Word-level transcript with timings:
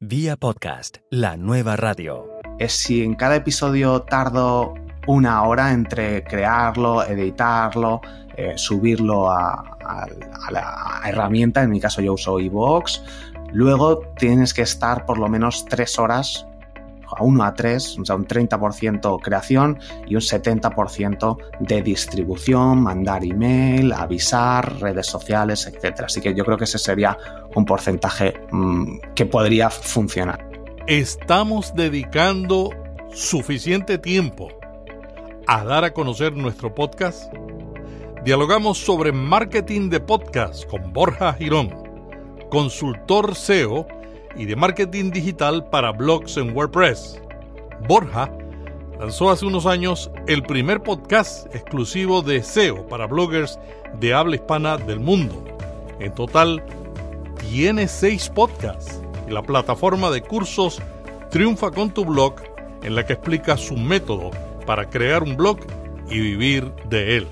Vía 0.00 0.36
podcast, 0.36 0.98
la 1.10 1.38
nueva 1.38 1.74
radio. 1.74 2.26
Es 2.58 2.74
si 2.74 3.02
en 3.02 3.14
cada 3.14 3.36
episodio 3.36 4.02
tardo 4.02 4.74
una 5.06 5.42
hora 5.44 5.72
entre 5.72 6.22
crearlo, 6.22 7.02
editarlo, 7.02 8.02
eh, 8.36 8.52
subirlo 8.56 9.30
a, 9.30 9.54
a 9.80 10.52
la 10.52 11.00
herramienta, 11.06 11.62
en 11.62 11.70
mi 11.70 11.80
caso 11.80 12.02
yo 12.02 12.12
uso 12.12 12.38
iVoox, 12.38 13.00
luego 13.54 14.00
tienes 14.18 14.52
que 14.52 14.60
estar 14.60 15.06
por 15.06 15.16
lo 15.16 15.30
menos 15.30 15.64
tres 15.64 15.98
horas 15.98 16.46
a 17.14 17.22
1 17.22 17.44
a 17.44 17.54
3, 17.54 17.98
o 17.98 18.04
sea, 18.04 18.16
un 18.16 18.26
30% 18.26 19.20
creación 19.22 19.78
y 20.06 20.14
un 20.14 20.20
70% 20.20 21.36
de 21.60 21.82
distribución, 21.82 22.82
mandar 22.82 23.24
email, 23.24 23.92
avisar, 23.92 24.80
redes 24.80 25.06
sociales, 25.06 25.66
etc. 25.66 26.02
Así 26.04 26.20
que 26.20 26.34
yo 26.34 26.44
creo 26.44 26.56
que 26.56 26.64
ese 26.64 26.78
sería 26.78 27.16
un 27.54 27.64
porcentaje 27.64 28.34
mmm, 28.50 28.98
que 29.14 29.26
podría 29.26 29.70
funcionar. 29.70 30.48
Estamos 30.86 31.74
dedicando 31.74 32.70
suficiente 33.12 33.98
tiempo 33.98 34.48
a 35.46 35.64
dar 35.64 35.84
a 35.84 35.92
conocer 35.92 36.34
nuestro 36.34 36.74
podcast. 36.74 37.32
Dialogamos 38.24 38.78
sobre 38.78 39.12
marketing 39.12 39.88
de 39.88 40.00
podcast 40.00 40.64
con 40.66 40.92
Borja 40.92 41.32
Girón, 41.34 41.72
consultor 42.50 43.34
SEO 43.34 43.86
y 44.36 44.44
de 44.44 44.56
marketing 44.56 45.10
digital 45.10 45.68
para 45.70 45.92
blogs 45.92 46.36
en 46.36 46.54
WordPress. 46.54 47.20
Borja 47.88 48.30
lanzó 48.98 49.30
hace 49.30 49.46
unos 49.46 49.66
años 49.66 50.10
el 50.26 50.42
primer 50.42 50.82
podcast 50.82 51.54
exclusivo 51.54 52.22
de 52.22 52.42
SEO 52.42 52.86
para 52.88 53.06
bloggers 53.06 53.58
de 54.00 54.14
habla 54.14 54.36
hispana 54.36 54.76
del 54.76 55.00
mundo. 55.00 55.44
En 56.00 56.14
total, 56.14 56.62
tiene 57.38 57.88
seis 57.88 58.28
podcasts 58.28 59.00
y 59.28 59.32
la 59.32 59.42
plataforma 59.42 60.10
de 60.10 60.22
cursos 60.22 60.80
Triunfa 61.30 61.70
con 61.70 61.90
tu 61.90 62.04
blog, 62.04 62.34
en 62.82 62.94
la 62.94 63.04
que 63.04 63.14
explica 63.14 63.56
su 63.56 63.76
método 63.76 64.30
para 64.64 64.88
crear 64.88 65.22
un 65.22 65.36
blog 65.36 65.58
y 66.08 66.20
vivir 66.20 66.72
de 66.88 67.16
él. 67.18 67.28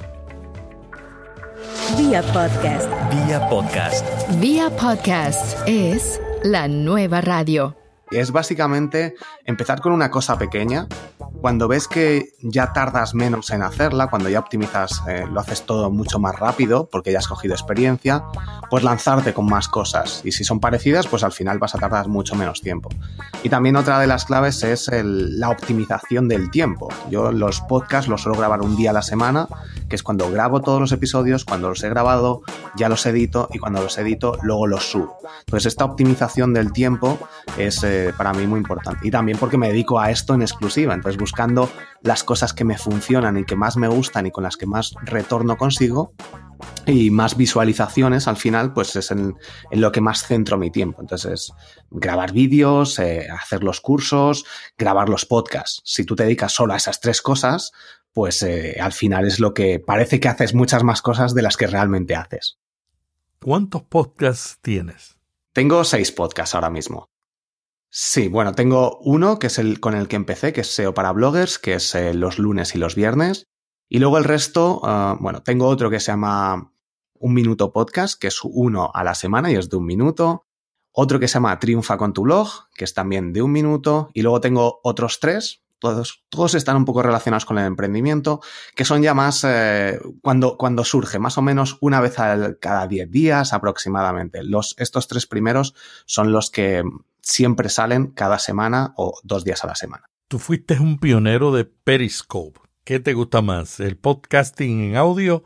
Vía 1.96 2.22
podcast. 2.32 2.88
Vía 3.12 3.48
podcast. 3.48 4.06
Vía 4.40 4.70
podcast 4.70 5.56
es 5.66 6.20
la 6.44 6.68
nueva 6.68 7.22
radio. 7.22 7.74
Es 8.10 8.30
básicamente 8.30 9.14
empezar 9.46 9.80
con 9.80 9.92
una 9.92 10.10
cosa 10.10 10.36
pequeña. 10.36 10.86
Cuando 11.44 11.68
ves 11.68 11.88
que 11.88 12.32
ya 12.40 12.72
tardas 12.72 13.14
menos 13.14 13.50
en 13.50 13.62
hacerla, 13.62 14.06
cuando 14.06 14.30
ya 14.30 14.38
optimizas, 14.38 15.02
eh, 15.06 15.26
lo 15.30 15.40
haces 15.40 15.66
todo 15.66 15.90
mucho 15.90 16.18
más 16.18 16.34
rápido 16.38 16.88
porque 16.90 17.12
ya 17.12 17.18
has 17.18 17.28
cogido 17.28 17.52
experiencia, 17.52 18.24
pues 18.70 18.82
lanzarte 18.82 19.34
con 19.34 19.44
más 19.44 19.68
cosas. 19.68 20.22
Y 20.24 20.32
si 20.32 20.42
son 20.42 20.58
parecidas, 20.58 21.06
pues 21.06 21.22
al 21.22 21.32
final 21.32 21.58
vas 21.58 21.74
a 21.74 21.78
tardar 21.78 22.08
mucho 22.08 22.34
menos 22.34 22.62
tiempo. 22.62 22.88
Y 23.42 23.50
también 23.50 23.76
otra 23.76 23.98
de 23.98 24.06
las 24.06 24.24
claves 24.24 24.62
es 24.62 24.88
la 24.90 25.50
optimización 25.50 26.28
del 26.28 26.50
tiempo. 26.50 26.88
Yo 27.10 27.30
los 27.30 27.60
podcasts 27.60 28.08
los 28.08 28.22
suelo 28.22 28.38
grabar 28.38 28.62
un 28.62 28.74
día 28.74 28.88
a 28.88 28.94
la 28.94 29.02
semana, 29.02 29.46
que 29.90 29.96
es 29.96 30.02
cuando 30.02 30.30
grabo 30.30 30.62
todos 30.62 30.80
los 30.80 30.92
episodios, 30.92 31.44
cuando 31.44 31.68
los 31.68 31.84
he 31.84 31.90
grabado, 31.90 32.40
ya 32.74 32.88
los 32.88 33.04
edito 33.04 33.50
y 33.52 33.58
cuando 33.58 33.82
los 33.82 33.98
edito, 33.98 34.38
luego 34.40 34.66
los 34.66 34.90
subo. 34.90 35.18
Entonces 35.40 35.66
esta 35.66 35.84
optimización 35.84 36.54
del 36.54 36.72
tiempo 36.72 37.18
es 37.58 37.84
eh, 37.84 38.14
para 38.16 38.32
mí 38.32 38.46
muy 38.46 38.60
importante. 38.60 39.06
Y 39.06 39.10
también 39.10 39.36
porque 39.36 39.58
me 39.58 39.68
dedico 39.68 40.00
a 40.00 40.10
esto 40.10 40.32
en 40.32 40.40
exclusiva. 40.40 40.94
Entonces 40.94 41.18
buscando 41.34 41.68
las 42.02 42.22
cosas 42.22 42.52
que 42.52 42.64
me 42.64 42.78
funcionan 42.78 43.36
y 43.36 43.44
que 43.44 43.56
más 43.56 43.76
me 43.76 43.88
gustan 43.88 44.26
y 44.26 44.30
con 44.30 44.44
las 44.44 44.56
que 44.56 44.66
más 44.66 44.94
retorno 45.02 45.56
consigo, 45.56 46.14
y 46.86 47.10
más 47.10 47.36
visualizaciones 47.36 48.28
al 48.28 48.36
final, 48.36 48.72
pues 48.72 48.94
es 48.94 49.10
en, 49.10 49.34
en, 49.72 49.80
lo 49.80 49.90
que 49.90 50.00
más 50.00 50.22
centro 50.22 50.56
mi 50.56 50.70
tiempo. 50.70 51.00
Entonces, 51.00 51.52
grabar 51.90 52.32
vídeos, 52.32 53.00
eh, 53.00 53.26
hacer 53.28 53.64
los 53.64 53.80
cursos, 53.80 54.44
grabar 54.78 55.08
los 55.08 55.26
podcasts. 55.26 55.82
Si 55.84 56.04
tú 56.04 56.14
te 56.14 56.22
dedicas 56.22 56.52
solo 56.52 56.72
a 56.72 56.76
esas 56.76 57.00
tres 57.00 57.20
cosas, 57.20 57.72
pues 58.12 58.44
eh, 58.44 58.76
al 58.80 58.92
final 58.92 59.26
es 59.26 59.40
lo 59.40 59.52
que 59.52 59.80
parece 59.80 60.20
que 60.20 60.28
haces 60.28 60.54
muchas 60.54 60.84
más 60.84 61.02
cosas 61.02 61.34
de 61.34 61.42
las 61.42 61.56
que 61.56 61.66
realmente 61.66 62.14
haces. 62.14 62.58
¿Cuántos 63.42 63.82
podcasts 63.82 64.58
tienes? 64.62 65.18
Tengo 65.52 65.82
seis 65.82 66.12
podcasts 66.12 66.54
ahora 66.54 66.70
mismo. 66.70 67.08
Sí, 67.96 68.26
bueno, 68.26 68.56
tengo 68.56 68.98
uno 69.02 69.38
que 69.38 69.46
es 69.46 69.56
el 69.60 69.78
con 69.78 69.94
el 69.94 70.08
que 70.08 70.16
empecé, 70.16 70.52
que 70.52 70.62
es 70.62 70.74
SEO 70.74 70.94
para 70.94 71.12
bloggers, 71.12 71.60
que 71.60 71.74
es 71.74 71.94
eh, 71.94 72.12
los 72.12 72.40
lunes 72.40 72.74
y 72.74 72.78
los 72.78 72.96
viernes. 72.96 73.46
Y 73.88 74.00
luego 74.00 74.18
el 74.18 74.24
resto, 74.24 74.80
uh, 74.82 75.16
bueno, 75.20 75.44
tengo 75.44 75.68
otro 75.68 75.90
que 75.90 76.00
se 76.00 76.10
llama 76.10 76.72
Un 77.14 77.34
Minuto 77.34 77.72
Podcast, 77.72 78.20
que 78.20 78.26
es 78.26 78.40
uno 78.42 78.90
a 78.92 79.04
la 79.04 79.14
semana 79.14 79.52
y 79.52 79.54
es 79.54 79.70
de 79.70 79.76
un 79.76 79.86
minuto. 79.86 80.44
Otro 80.90 81.20
que 81.20 81.28
se 81.28 81.34
llama 81.34 81.56
Triunfa 81.60 81.96
con 81.96 82.12
tu 82.12 82.22
blog, 82.22 82.68
que 82.74 82.82
es 82.82 82.94
también 82.94 83.32
de 83.32 83.42
un 83.42 83.52
minuto. 83.52 84.10
Y 84.12 84.22
luego 84.22 84.40
tengo 84.40 84.80
otros 84.82 85.20
tres, 85.20 85.62
todos, 85.78 86.24
todos 86.30 86.56
están 86.56 86.76
un 86.76 86.86
poco 86.86 87.00
relacionados 87.00 87.44
con 87.44 87.58
el 87.58 87.66
emprendimiento, 87.66 88.40
que 88.74 88.84
son 88.84 89.02
ya 89.02 89.14
más 89.14 89.44
eh, 89.46 90.00
cuando, 90.20 90.56
cuando 90.56 90.82
surge, 90.82 91.20
más 91.20 91.38
o 91.38 91.42
menos 91.42 91.78
una 91.80 92.00
vez 92.00 92.18
al, 92.18 92.58
cada 92.58 92.88
10 92.88 93.08
días 93.08 93.52
aproximadamente. 93.52 94.42
Los, 94.42 94.74
estos 94.78 95.06
tres 95.06 95.28
primeros 95.28 95.76
son 96.06 96.32
los 96.32 96.50
que 96.50 96.82
siempre 97.24 97.68
salen 97.68 98.08
cada 98.08 98.38
semana 98.38 98.94
o 98.96 99.18
dos 99.24 99.44
días 99.44 99.64
a 99.64 99.66
la 99.66 99.74
semana. 99.74 100.04
Tú 100.28 100.38
fuiste 100.38 100.78
un 100.78 100.98
pionero 100.98 101.52
de 101.52 101.64
Periscope. 101.64 102.60
¿Qué 102.84 103.00
te 103.00 103.14
gusta 103.14 103.40
más, 103.40 103.80
el 103.80 103.96
podcasting 103.96 104.80
en 104.82 104.96
audio 104.96 105.42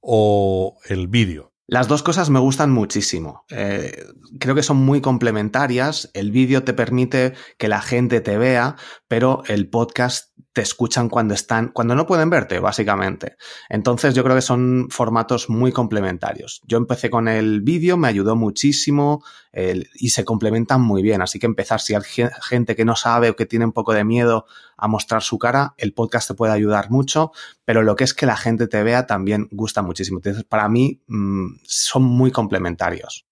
o 0.00 0.78
el 0.88 1.08
vídeo? 1.08 1.54
Las 1.66 1.88
dos 1.88 2.02
cosas 2.02 2.28
me 2.28 2.40
gustan 2.40 2.70
muchísimo. 2.70 3.44
Eh, 3.48 4.04
creo 4.38 4.54
que 4.54 4.62
son 4.62 4.76
muy 4.76 5.00
complementarias. 5.00 6.10
El 6.12 6.30
vídeo 6.30 6.62
te 6.62 6.74
permite 6.74 7.32
que 7.56 7.68
la 7.68 7.80
gente 7.80 8.20
te 8.20 8.36
vea, 8.36 8.76
pero 9.08 9.42
el 9.46 9.70
podcast 9.70 10.33
te 10.54 10.62
escuchan 10.62 11.08
cuando 11.08 11.34
están, 11.34 11.68
cuando 11.68 11.96
no 11.96 12.06
pueden 12.06 12.30
verte, 12.30 12.60
básicamente. 12.60 13.36
Entonces 13.68 14.14
yo 14.14 14.22
creo 14.22 14.36
que 14.36 14.40
son 14.40 14.86
formatos 14.88 15.50
muy 15.50 15.72
complementarios. 15.72 16.62
Yo 16.64 16.78
empecé 16.78 17.10
con 17.10 17.26
el 17.26 17.60
vídeo, 17.60 17.96
me 17.96 18.06
ayudó 18.06 18.36
muchísimo 18.36 19.24
y 19.52 20.10
se 20.10 20.24
complementan 20.24 20.80
muy 20.80 21.02
bien. 21.02 21.22
Así 21.22 21.40
que 21.40 21.46
empezar, 21.46 21.80
si 21.80 21.94
hay 21.94 22.02
gente 22.48 22.76
que 22.76 22.84
no 22.84 22.94
sabe 22.94 23.30
o 23.30 23.36
que 23.36 23.46
tiene 23.46 23.64
un 23.64 23.72
poco 23.72 23.92
de 23.94 24.04
miedo 24.04 24.46
a 24.76 24.86
mostrar 24.86 25.22
su 25.22 25.38
cara, 25.38 25.74
el 25.76 25.92
podcast 25.92 26.28
te 26.28 26.34
puede 26.34 26.52
ayudar 26.52 26.88
mucho, 26.88 27.32
pero 27.64 27.82
lo 27.82 27.96
que 27.96 28.04
es 28.04 28.14
que 28.14 28.26
la 28.26 28.36
gente 28.36 28.68
te 28.68 28.82
vea 28.84 29.06
también 29.06 29.48
gusta 29.50 29.82
muchísimo. 29.82 30.18
Entonces, 30.18 30.44
para 30.44 30.68
mí 30.68 31.02
mmm, 31.08 31.56
son 31.64 32.04
muy 32.04 32.30
complementarios. 32.30 33.26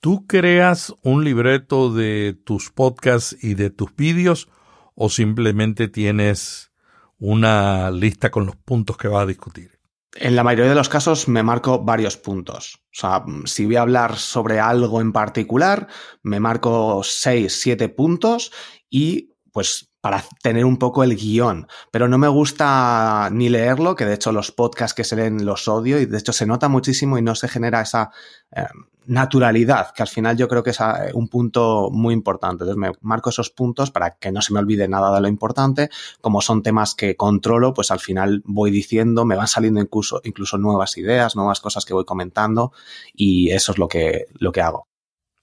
¿Tú 0.00 0.26
creas 0.26 0.94
un 1.02 1.22
libreto 1.22 1.92
de 1.92 2.34
tus 2.44 2.70
podcasts 2.70 3.36
y 3.42 3.54
de 3.54 3.68
tus 3.68 3.94
vídeos? 3.94 4.48
O 4.94 5.08
simplemente 5.08 5.88
tienes 5.88 6.72
una 7.18 7.90
lista 7.90 8.30
con 8.30 8.46
los 8.46 8.56
puntos 8.56 8.96
que 8.96 9.08
vas 9.08 9.22
a 9.22 9.26
discutir? 9.26 9.78
En 10.14 10.36
la 10.36 10.44
mayoría 10.44 10.70
de 10.70 10.76
los 10.76 10.90
casos 10.90 11.28
me 11.28 11.42
marco 11.42 11.82
varios 11.82 12.16
puntos. 12.18 12.80
O 12.86 13.00
sea, 13.00 13.24
si 13.46 13.64
voy 13.64 13.76
a 13.76 13.82
hablar 13.82 14.16
sobre 14.18 14.60
algo 14.60 15.00
en 15.00 15.12
particular, 15.12 15.88
me 16.22 16.38
marco 16.38 17.00
seis, 17.02 17.58
siete 17.60 17.88
puntos 17.88 18.52
y 18.90 19.30
pues 19.52 19.90
para 20.02 20.24
tener 20.42 20.64
un 20.64 20.78
poco 20.78 21.04
el 21.04 21.14
guion, 21.14 21.68
pero 21.92 22.08
no 22.08 22.18
me 22.18 22.26
gusta 22.26 23.28
ni 23.30 23.48
leerlo, 23.48 23.94
que 23.94 24.04
de 24.04 24.14
hecho 24.14 24.32
los 24.32 24.50
podcasts 24.50 24.94
que 24.94 25.04
se 25.04 25.14
leen 25.14 25.46
los 25.46 25.68
odio 25.68 26.00
y 26.00 26.06
de 26.06 26.18
hecho 26.18 26.32
se 26.32 26.44
nota 26.44 26.68
muchísimo 26.68 27.18
y 27.18 27.22
no 27.22 27.36
se 27.36 27.48
genera 27.48 27.80
esa 27.80 28.10
eh, 28.54 28.64
naturalidad, 29.06 29.92
que 29.92 30.02
al 30.02 30.08
final 30.08 30.36
yo 30.36 30.48
creo 30.48 30.62
que 30.62 30.70
es 30.70 30.80
eh, 30.80 31.10
un 31.14 31.28
punto 31.28 31.90
muy 31.90 32.14
importante. 32.14 32.64
Entonces 32.64 32.76
me 32.76 32.92
marco 33.00 33.30
esos 33.30 33.50
puntos 33.50 33.90
para 33.90 34.16
que 34.16 34.32
no 34.32 34.42
se 34.42 34.52
me 34.52 34.58
olvide 34.58 34.88
nada 34.88 35.14
de 35.14 35.20
lo 35.20 35.28
importante. 35.28 35.90
Como 36.20 36.40
son 36.40 36.62
temas 36.62 36.94
que 36.94 37.16
controlo, 37.16 37.74
pues 37.74 37.90
al 37.90 38.00
final 38.00 38.42
voy 38.44 38.70
diciendo, 38.70 39.24
me 39.24 39.36
van 39.36 39.48
saliendo 39.48 39.80
incluso, 39.80 40.20
incluso 40.24 40.58
nuevas 40.58 40.96
ideas, 40.98 41.36
nuevas 41.36 41.60
cosas 41.60 41.84
que 41.84 41.94
voy 41.94 42.04
comentando 42.04 42.72
y 43.14 43.50
eso 43.50 43.72
es 43.72 43.78
lo 43.78 43.88
que, 43.88 44.26
lo 44.34 44.52
que 44.52 44.60
hago. 44.60 44.88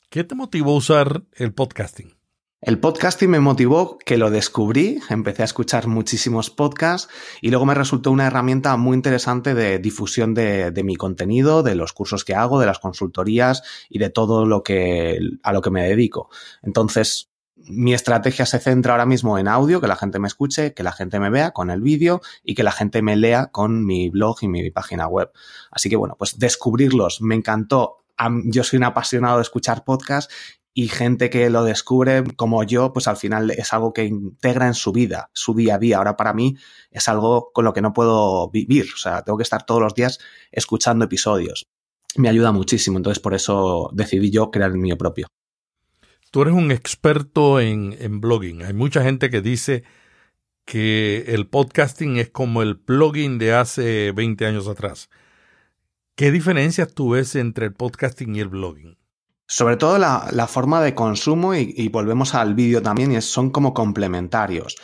¿Qué 0.09 0.23
te 0.23 0.35
motivó 0.35 0.73
a 0.73 0.77
usar 0.77 1.23
el 1.33 1.53
podcasting? 1.53 2.18
El 2.61 2.77
podcasting 2.77 3.29
me 3.29 3.39
motivó 3.39 3.97
que 3.99 4.17
lo 4.17 4.31
descubrí, 4.31 4.99
empecé 5.09 5.43
a 5.43 5.45
escuchar 5.45 5.87
muchísimos 5.87 6.49
podcasts 6.49 7.07
y 7.41 7.51
luego 7.51 7.65
me 7.65 7.73
resultó 7.73 8.11
una 8.11 8.27
herramienta 8.27 8.75
muy 8.75 8.95
interesante 8.95 9.53
de 9.53 9.79
difusión 9.79 10.33
de, 10.33 10.71
de, 10.71 10.83
mi 10.83 10.97
contenido, 10.97 11.63
de 11.63 11.75
los 11.75 11.93
cursos 11.93 12.25
que 12.25 12.35
hago, 12.35 12.59
de 12.59 12.65
las 12.65 12.79
consultorías 12.79 13.63
y 13.87 13.99
de 13.99 14.09
todo 14.09 14.45
lo 14.45 14.61
que 14.61 15.19
a 15.41 15.53
lo 15.53 15.61
que 15.61 15.71
me 15.71 15.87
dedico. 15.87 16.29
Entonces, 16.61 17.29
mi 17.55 17.93
estrategia 17.93 18.45
se 18.45 18.59
centra 18.59 18.91
ahora 18.91 19.05
mismo 19.05 19.37
en 19.37 19.47
audio, 19.47 19.79
que 19.79 19.87
la 19.87 19.95
gente 19.95 20.19
me 20.19 20.27
escuche, 20.27 20.73
que 20.73 20.83
la 20.83 20.91
gente 20.91 21.21
me 21.21 21.29
vea 21.29 21.51
con 21.51 21.69
el 21.69 21.79
vídeo 21.79 22.19
y 22.43 22.55
que 22.55 22.63
la 22.63 22.73
gente 22.73 23.01
me 23.01 23.15
lea 23.15 23.47
con 23.47 23.85
mi 23.85 24.09
blog 24.09 24.37
y 24.41 24.49
mi 24.49 24.69
página 24.69 25.07
web. 25.07 25.31
Así 25.71 25.89
que 25.89 25.95
bueno, 25.95 26.17
pues 26.19 26.37
descubrirlos 26.39 27.21
me 27.21 27.35
encantó 27.35 27.99
yo 28.45 28.63
soy 28.63 28.77
un 28.77 28.83
apasionado 28.83 29.37
de 29.37 29.43
escuchar 29.43 29.83
podcasts 29.83 30.33
y 30.79 30.87
gente 30.87 31.29
que 31.29 31.49
lo 31.49 31.65
descubre 31.65 32.23
como 32.37 32.63
yo, 32.63 32.93
pues 32.93 33.09
al 33.09 33.17
final 33.17 33.51
es 33.51 33.73
algo 33.73 33.91
que 33.91 34.05
integra 34.05 34.65
en 34.65 34.73
su 34.73 34.93
vida, 34.93 35.29
su 35.33 35.53
día 35.53 35.75
a 35.75 35.77
día. 35.77 35.97
Ahora 35.97 36.15
para 36.15 36.33
mí 36.33 36.55
es 36.89 37.09
algo 37.09 37.51
con 37.53 37.65
lo 37.65 37.73
que 37.73 37.81
no 37.81 37.91
puedo 37.91 38.49
vivir, 38.49 38.85
o 38.93 38.97
sea, 38.97 39.21
tengo 39.23 39.37
que 39.37 39.43
estar 39.43 39.65
todos 39.65 39.81
los 39.81 39.93
días 39.93 40.19
escuchando 40.53 41.03
episodios. 41.03 41.67
Me 42.15 42.29
ayuda 42.29 42.53
muchísimo, 42.53 42.95
entonces 42.95 43.21
por 43.21 43.33
eso 43.33 43.89
decidí 43.91 44.31
yo 44.31 44.51
crear 44.51 44.71
el 44.71 44.77
mío 44.77 44.97
propio. 44.97 45.27
Tú 46.31 46.43
eres 46.43 46.53
un 46.53 46.71
experto 46.71 47.59
en, 47.59 47.97
en 47.99 48.21
blogging. 48.21 48.63
Hay 48.63 48.73
mucha 48.73 49.03
gente 49.03 49.29
que 49.29 49.41
dice 49.41 49.83
que 50.63 51.25
el 51.27 51.45
podcasting 51.45 52.15
es 52.15 52.29
como 52.29 52.61
el 52.61 52.75
blogging 52.75 53.37
de 53.37 53.53
hace 53.53 54.13
20 54.13 54.45
años 54.45 54.69
atrás. 54.69 55.09
¿Qué 56.15 56.31
diferencias 56.31 56.93
tú 56.93 57.09
ves 57.09 57.35
entre 57.35 57.65
el 57.65 57.73
podcasting 57.73 58.33
y 58.37 58.39
el 58.39 58.47
blogging? 58.47 58.98
Sobre 59.51 59.77
todo 59.77 59.97
la, 59.97 60.47
forma 60.47 60.79
de 60.79 60.93
consumo 60.93 61.55
y, 61.55 61.89
volvemos 61.89 62.35
al 62.35 62.53
vídeo 62.53 62.83
también, 62.83 63.19
son 63.23 63.49
como 63.49 63.73
complementarios. 63.73 64.77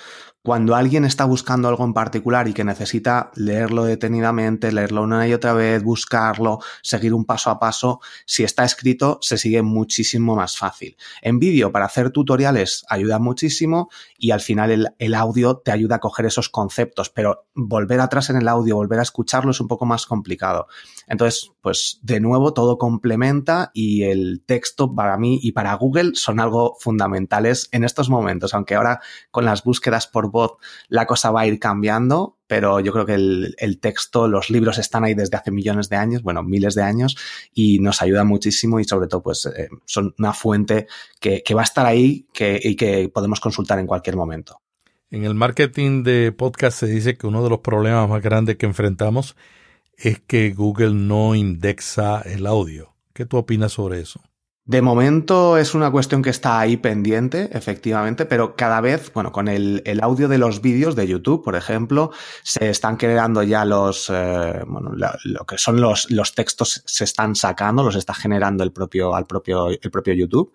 Cuando 0.45 0.75
alguien 0.75 1.05
está 1.05 1.25
buscando 1.25 1.67
algo 1.67 1.83
en 1.85 1.95
particular 1.95 2.47
y 2.47 2.53
que 2.53 2.63
necesita 2.63 3.31
leerlo 3.33 3.83
detenidamente, 3.83 4.71
leerlo 4.71 5.01
una 5.01 5.27
y 5.27 5.33
otra 5.33 5.53
vez, 5.53 5.81
buscarlo, 5.81 6.59
seguir 6.83 7.15
un 7.15 7.25
paso 7.25 7.49
a 7.49 7.57
paso, 7.57 7.99
si 8.27 8.43
está 8.43 8.63
escrito 8.63 9.17
se 9.23 9.39
sigue 9.39 9.63
muchísimo 9.63 10.35
más 10.35 10.55
fácil. 10.55 10.97
En 11.23 11.39
vídeo 11.39 11.71
para 11.71 11.85
hacer 11.85 12.11
tutoriales 12.11 12.85
ayuda 12.89 13.17
muchísimo 13.17 13.89
y 14.19 14.29
al 14.29 14.39
final 14.39 14.93
el, 14.99 15.13
audio 15.15 15.57
te 15.57 15.71
ayuda 15.71 15.95
a 15.95 15.99
coger 15.99 16.27
esos 16.27 16.49
conceptos, 16.49 17.09
pero 17.09 17.47
volver 17.55 17.99
atrás 17.99 18.29
en 18.29 18.35
el 18.35 18.47
audio, 18.47 18.75
volver 18.75 18.99
a 18.99 19.01
escucharlo 19.01 19.49
es 19.49 19.59
un 19.59 19.67
poco 19.67 19.87
más 19.87 20.05
complicado. 20.05 20.67
Entonces, 21.07 21.53
pues 21.61 21.97
de 22.03 22.19
nuevo 22.19 22.53
todo 22.53 22.77
complementa 22.77 23.71
y 23.73 24.03
el 24.03 24.43
texto 24.45 24.93
para 24.93 25.17
mí 25.17 25.39
y 25.41 25.53
para 25.53 25.73
Google 25.73 26.11
son 26.13 26.39
algo 26.39 26.77
fundamentales 26.79 27.67
en 27.71 27.83
estos 27.83 28.11
momentos, 28.11 28.53
aunque 28.53 28.75
ahora 28.75 28.99
con 29.31 29.45
las 29.45 29.63
búsquedas 29.63 30.05
por 30.05 30.34
voz 30.35 30.57
la 30.89 31.05
cosa 31.05 31.31
va 31.31 31.41
a 31.41 31.47
ir 31.47 31.59
cambiando, 31.59 32.37
pero 32.45 32.79
yo 32.79 32.91
creo 32.91 33.05
que 33.05 33.15
el, 33.15 33.55
el, 33.57 33.79
texto, 33.79 34.27
los 34.27 34.49
libros 34.49 34.77
están 34.77 35.03
ahí 35.03 35.13
desde 35.13 35.37
hace 35.37 35.49
millones 35.49 35.89
de 35.89 35.95
años, 35.95 36.21
bueno, 36.21 36.43
miles 36.43 36.75
de 36.75 36.83
años, 36.83 37.15
y 37.53 37.79
nos 37.79 38.01
ayuda 38.01 38.23
muchísimo 38.23 38.79
y 38.79 38.83
sobre 38.83 39.07
todo 39.07 39.23
pues 39.23 39.45
eh, 39.45 39.69
son 39.85 40.13
una 40.19 40.33
fuente 40.33 40.87
que, 41.19 41.41
que, 41.41 41.53
va 41.53 41.61
a 41.61 41.63
estar 41.63 41.85
ahí 41.85 42.27
que, 42.33 42.59
y 42.61 42.75
que 42.75 43.09
podemos 43.09 43.39
consultar 43.39 43.79
en 43.79 43.87
cualquier 43.87 44.15
momento. 44.15 44.61
En 45.09 45.23
el 45.23 45.33
marketing 45.33 46.03
de 46.03 46.31
podcast 46.31 46.79
se 46.79 46.87
dice 46.87 47.17
que 47.17 47.27
uno 47.27 47.43
de 47.43 47.49
los 47.49 47.59
problemas 47.59 48.09
más 48.09 48.21
grandes 48.21 48.57
que 48.57 48.65
enfrentamos 48.65 49.35
es 49.97 50.19
que 50.19 50.51
Google 50.51 50.93
no 50.93 51.35
indexa 51.35 52.21
el 52.21 52.45
audio. 52.45 52.95
¿Qué 53.13 53.25
tú 53.25 53.37
opinas 53.37 53.71
sobre 53.71 54.01
eso? 54.01 54.21
De 54.67 54.81
momento 54.81 55.57
es 55.57 55.75
una 55.75 55.91
cuestión 55.91 56.23
que 56.23 56.31
está 56.31 56.59
ahí 56.59 56.75
pendiente, 56.75 57.55
efectivamente, 57.55 58.25
pero 58.25 58.55
cada 58.55 58.81
vez, 58.81 59.13
bueno, 59.13 59.31
con 59.31 59.47
el, 59.47 59.83
audio 60.01 60.27
de 60.27 60.39
los 60.39 60.59
vídeos 60.59 60.95
de 60.95 61.05
YouTube, 61.05 61.43
por 61.43 61.55
ejemplo, 61.55 62.09
se 62.41 62.71
están 62.71 62.97
creando 62.97 63.43
ya 63.43 63.63
los, 63.63 64.09
eh, 64.11 64.63
bueno, 64.65 64.93
lo, 64.95 65.45
que 65.45 65.59
son 65.59 65.79
los, 65.79 66.09
los 66.09 66.33
textos 66.33 66.81
se 66.83 67.03
están 67.03 67.35
sacando, 67.35 67.83
los 67.83 67.95
está 67.95 68.15
generando 68.15 68.63
el 68.63 68.71
propio, 68.71 69.13
al 69.13 69.27
propio, 69.27 69.69
el 69.69 69.91
propio 69.91 70.15
YouTube. 70.15 70.51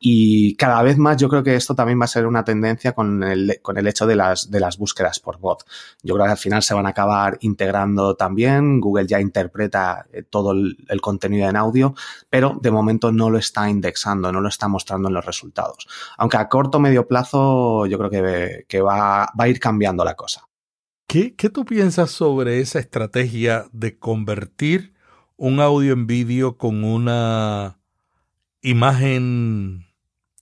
Y 0.00 0.56
cada 0.56 0.82
vez 0.82 0.98
más 0.98 1.18
yo 1.18 1.28
creo 1.28 1.44
que 1.44 1.54
esto 1.54 1.76
también 1.76 2.00
va 2.00 2.06
a 2.06 2.08
ser 2.08 2.26
una 2.26 2.42
tendencia 2.42 2.94
con 2.94 3.22
el, 3.22 3.60
con 3.62 3.78
el 3.78 3.86
hecho 3.86 4.08
de 4.08 4.16
las, 4.16 4.50
de 4.50 4.58
las 4.58 4.76
búsquedas 4.76 5.20
por 5.20 5.38
voz. 5.38 5.64
Yo 6.02 6.14
creo 6.14 6.26
que 6.26 6.32
al 6.32 6.38
final 6.38 6.64
se 6.64 6.74
van 6.74 6.86
a 6.86 6.88
acabar 6.88 7.38
integrando 7.42 8.16
también. 8.16 8.80
Google 8.80 9.06
ya 9.06 9.20
interpreta 9.20 10.04
eh, 10.12 10.24
todo 10.28 10.50
el, 10.50 10.84
el 10.88 11.00
contenido 11.00 11.48
en 11.48 11.54
audio, 11.54 11.94
pero 12.28 12.58
de 12.60 12.72
momento 12.72 13.12
no 13.12 13.30
lo 13.30 13.38
está 13.38 13.51
está 13.52 13.68
indexando, 13.68 14.32
no 14.32 14.40
lo 14.40 14.48
está 14.48 14.66
mostrando 14.66 15.08
en 15.08 15.14
los 15.14 15.26
resultados. 15.26 15.86
Aunque 16.16 16.38
a 16.38 16.48
corto 16.48 16.78
o 16.78 16.80
medio 16.80 17.06
plazo 17.06 17.86
yo 17.86 17.98
creo 17.98 18.10
que, 18.10 18.64
que 18.66 18.80
va, 18.80 19.30
va, 19.38 19.44
a 19.44 19.48
ir 19.48 19.60
cambiando 19.60 20.04
la 20.04 20.14
cosa. 20.14 20.48
¿Qué, 21.06 21.34
¿Qué 21.36 21.50
tú 21.50 21.66
piensas 21.66 22.10
sobre 22.10 22.60
esa 22.60 22.78
estrategia 22.78 23.66
de 23.72 23.98
convertir 23.98 24.94
un 25.36 25.60
audio 25.60 25.92
en 25.92 26.06
vídeo 26.06 26.56
con 26.56 26.84
una 26.84 27.78
imagen 28.62 29.86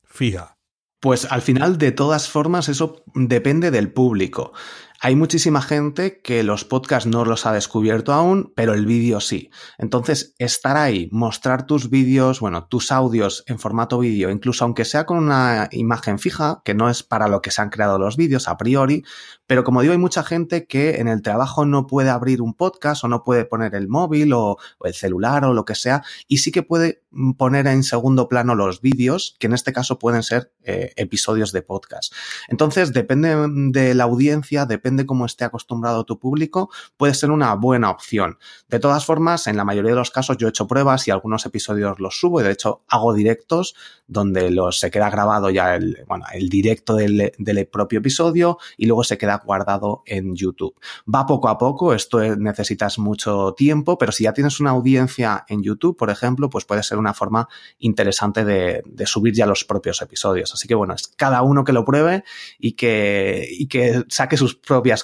fija? 0.04 0.56
Pues 1.00 1.24
al 1.32 1.42
final, 1.42 1.78
de 1.78 1.92
todas 1.92 2.28
formas, 2.28 2.68
eso 2.68 3.02
depende 3.14 3.70
del 3.70 3.90
público. 3.90 4.52
Hay 5.02 5.16
muchísima 5.16 5.62
gente 5.62 6.20
que 6.20 6.42
los 6.42 6.66
podcasts 6.66 7.08
no 7.08 7.24
los 7.24 7.46
ha 7.46 7.54
descubierto 7.54 8.12
aún, 8.12 8.52
pero 8.54 8.74
el 8.74 8.84
vídeo 8.84 9.20
sí. 9.20 9.50
Entonces, 9.78 10.34
estar 10.36 10.76
ahí, 10.76 11.08
mostrar 11.10 11.64
tus 11.64 11.88
vídeos, 11.88 12.40
bueno, 12.40 12.66
tus 12.66 12.92
audios 12.92 13.42
en 13.46 13.58
formato 13.58 13.98
vídeo, 13.98 14.28
incluso 14.28 14.62
aunque 14.62 14.84
sea 14.84 15.06
con 15.06 15.16
una 15.16 15.70
imagen 15.72 16.18
fija, 16.18 16.60
que 16.66 16.74
no 16.74 16.90
es 16.90 17.02
para 17.02 17.28
lo 17.28 17.40
que 17.40 17.50
se 17.50 17.62
han 17.62 17.70
creado 17.70 17.98
los 17.98 18.18
vídeos 18.18 18.46
a 18.46 18.58
priori, 18.58 19.02
pero 19.46 19.64
como 19.64 19.80
digo, 19.80 19.92
hay 19.92 19.98
mucha 19.98 20.22
gente 20.22 20.66
que 20.66 20.96
en 20.96 21.08
el 21.08 21.22
trabajo 21.22 21.64
no 21.64 21.86
puede 21.86 22.10
abrir 22.10 22.42
un 22.42 22.52
podcast 22.52 23.02
o 23.02 23.08
no 23.08 23.24
puede 23.24 23.46
poner 23.46 23.74
el 23.74 23.88
móvil 23.88 24.34
o, 24.34 24.58
el 24.84 24.92
celular 24.92 25.46
o 25.46 25.54
lo 25.54 25.64
que 25.64 25.76
sea, 25.76 26.02
y 26.28 26.38
sí 26.38 26.52
que 26.52 26.62
puede 26.62 27.04
poner 27.38 27.66
en 27.68 27.84
segundo 27.84 28.28
plano 28.28 28.54
los 28.54 28.82
vídeos, 28.82 29.34
que 29.38 29.46
en 29.46 29.54
este 29.54 29.72
caso 29.72 29.98
pueden 29.98 30.22
ser 30.22 30.52
eh, 30.62 30.92
episodios 30.96 31.52
de 31.52 31.62
podcast. 31.62 32.12
Entonces, 32.48 32.92
depende 32.92 33.34
de 33.72 33.94
la 33.94 34.04
audiencia, 34.04 34.66
depende 34.66 34.89
cómo 35.06 35.26
esté 35.26 35.44
acostumbrado 35.44 36.04
tu 36.04 36.18
público, 36.18 36.70
puede 36.96 37.14
ser 37.14 37.30
una 37.30 37.54
buena 37.54 37.90
opción. 37.90 38.38
De 38.68 38.78
todas 38.78 39.04
formas, 39.04 39.46
en 39.46 39.56
la 39.56 39.64
mayoría 39.64 39.90
de 39.92 39.96
los 39.96 40.10
casos 40.10 40.36
yo 40.36 40.46
he 40.46 40.50
hecho 40.50 40.66
pruebas 40.66 41.06
y 41.08 41.10
algunos 41.10 41.46
episodios 41.46 41.98
los 41.98 42.18
subo 42.18 42.40
y 42.40 42.44
de 42.44 42.52
hecho 42.52 42.82
hago 42.88 43.14
directos 43.14 43.74
donde 44.06 44.50
los, 44.50 44.80
se 44.80 44.90
queda 44.90 45.10
grabado 45.10 45.50
ya 45.50 45.74
el, 45.76 45.98
bueno, 46.06 46.24
el 46.32 46.48
directo 46.48 46.96
del, 46.96 47.32
del 47.38 47.66
propio 47.66 48.00
episodio 48.00 48.58
y 48.76 48.86
luego 48.86 49.04
se 49.04 49.18
queda 49.18 49.40
guardado 49.44 50.02
en 50.06 50.34
YouTube. 50.34 50.74
Va 51.12 51.26
poco 51.26 51.48
a 51.48 51.58
poco, 51.58 51.94
esto 51.94 52.20
necesitas 52.36 52.98
mucho 52.98 53.54
tiempo, 53.56 53.98
pero 53.98 54.12
si 54.12 54.24
ya 54.24 54.32
tienes 54.32 54.60
una 54.60 54.70
audiencia 54.70 55.44
en 55.48 55.62
YouTube, 55.62 55.96
por 55.96 56.10
ejemplo, 56.10 56.50
pues 56.50 56.64
puede 56.64 56.82
ser 56.82 56.98
una 56.98 57.14
forma 57.14 57.48
interesante 57.78 58.44
de, 58.44 58.82
subir 59.06 59.34
ya 59.34 59.46
los 59.46 59.64
propios 59.64 60.02
episodios. 60.02 60.52
Así 60.52 60.68
que 60.68 60.74
bueno, 60.74 60.94
es 60.94 61.08
cada 61.08 61.42
uno 61.42 61.64
que 61.64 61.72
lo 61.72 61.84
pruebe 61.84 62.24
y 62.58 62.72
que, 62.72 63.46
y 63.50 63.66
que 63.66 64.04
saque 64.08 64.36
sus 64.36 64.54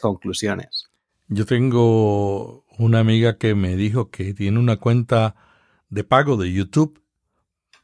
conclusiones. 0.01 0.89
Yo 1.29 1.45
tengo 1.47 2.65
una 2.79 3.01
amiga 3.01 3.37
que 3.37 3.55
me 3.55 3.77
dijo 3.77 4.11
que 4.11 4.33
tiene 4.35 4.59
una 4.59 4.77
cuenta 4.77 5.35
de 5.89 6.05
pago 6.05 6.37
de 6.37 6.53
YouTube 6.53 7.03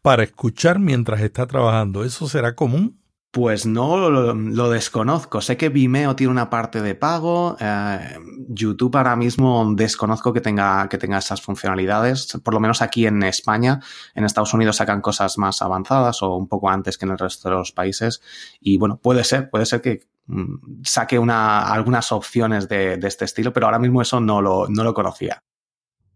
para 0.00 0.22
escuchar 0.22 0.78
mientras 0.78 1.20
está 1.20 1.46
trabajando. 1.46 2.04
¿Eso 2.04 2.28
será 2.28 2.54
común? 2.54 3.01
Pues 3.32 3.64
no 3.64 4.10
lo, 4.10 4.70
desconozco. 4.70 5.40
Sé 5.40 5.56
que 5.56 5.70
Vimeo 5.70 6.14
tiene 6.14 6.30
una 6.30 6.50
parte 6.50 6.82
de 6.82 6.94
pago. 6.94 7.56
Eh, 7.58 8.18
YouTube 8.48 8.94
ahora 8.94 9.16
mismo 9.16 9.72
desconozco 9.74 10.34
que 10.34 10.42
tenga, 10.42 10.86
que 10.90 10.98
tenga 10.98 11.16
esas 11.16 11.40
funcionalidades. 11.40 12.38
Por 12.44 12.52
lo 12.52 12.60
menos 12.60 12.82
aquí 12.82 13.06
en 13.06 13.22
España. 13.22 13.80
En 14.14 14.24
Estados 14.24 14.52
Unidos 14.52 14.76
sacan 14.76 15.00
cosas 15.00 15.38
más 15.38 15.62
avanzadas 15.62 16.22
o 16.22 16.36
un 16.36 16.46
poco 16.46 16.68
antes 16.68 16.98
que 16.98 17.06
en 17.06 17.12
el 17.12 17.18
resto 17.18 17.48
de 17.48 17.54
los 17.54 17.72
países. 17.72 18.20
Y 18.60 18.76
bueno, 18.76 18.98
puede 18.98 19.24
ser, 19.24 19.48
puede 19.48 19.64
ser 19.64 19.80
que 19.80 20.00
mm, 20.26 20.82
saque 20.84 21.18
una, 21.18 21.72
algunas 21.72 22.12
opciones 22.12 22.68
de, 22.68 22.98
de, 22.98 23.08
este 23.08 23.24
estilo, 23.24 23.54
pero 23.54 23.64
ahora 23.64 23.78
mismo 23.78 24.02
eso 24.02 24.20
no 24.20 24.42
lo, 24.42 24.68
no 24.68 24.84
lo 24.84 24.92
conocía. 24.92 25.42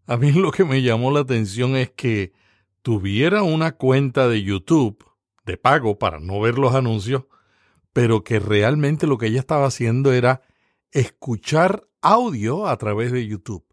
A 0.06 0.18
mí 0.18 0.32
lo 0.32 0.50
que 0.50 0.66
me 0.66 0.82
llamó 0.82 1.10
la 1.10 1.20
atención 1.20 1.76
es 1.76 1.92
que 1.92 2.34
tuviera 2.82 3.42
una 3.42 3.72
cuenta 3.72 4.28
de 4.28 4.42
YouTube 4.42 5.02
de 5.46 5.56
pago 5.56 5.98
para 5.98 6.18
no 6.20 6.40
ver 6.40 6.58
los 6.58 6.74
anuncios, 6.74 7.24
pero 7.92 8.24
que 8.24 8.38
realmente 8.38 9.06
lo 9.06 9.16
que 9.16 9.26
ella 9.28 9.40
estaba 9.40 9.66
haciendo 9.66 10.12
era 10.12 10.42
escuchar 10.90 11.88
audio 12.02 12.66
a 12.66 12.76
través 12.76 13.12
de 13.12 13.26
YouTube. 13.26 13.64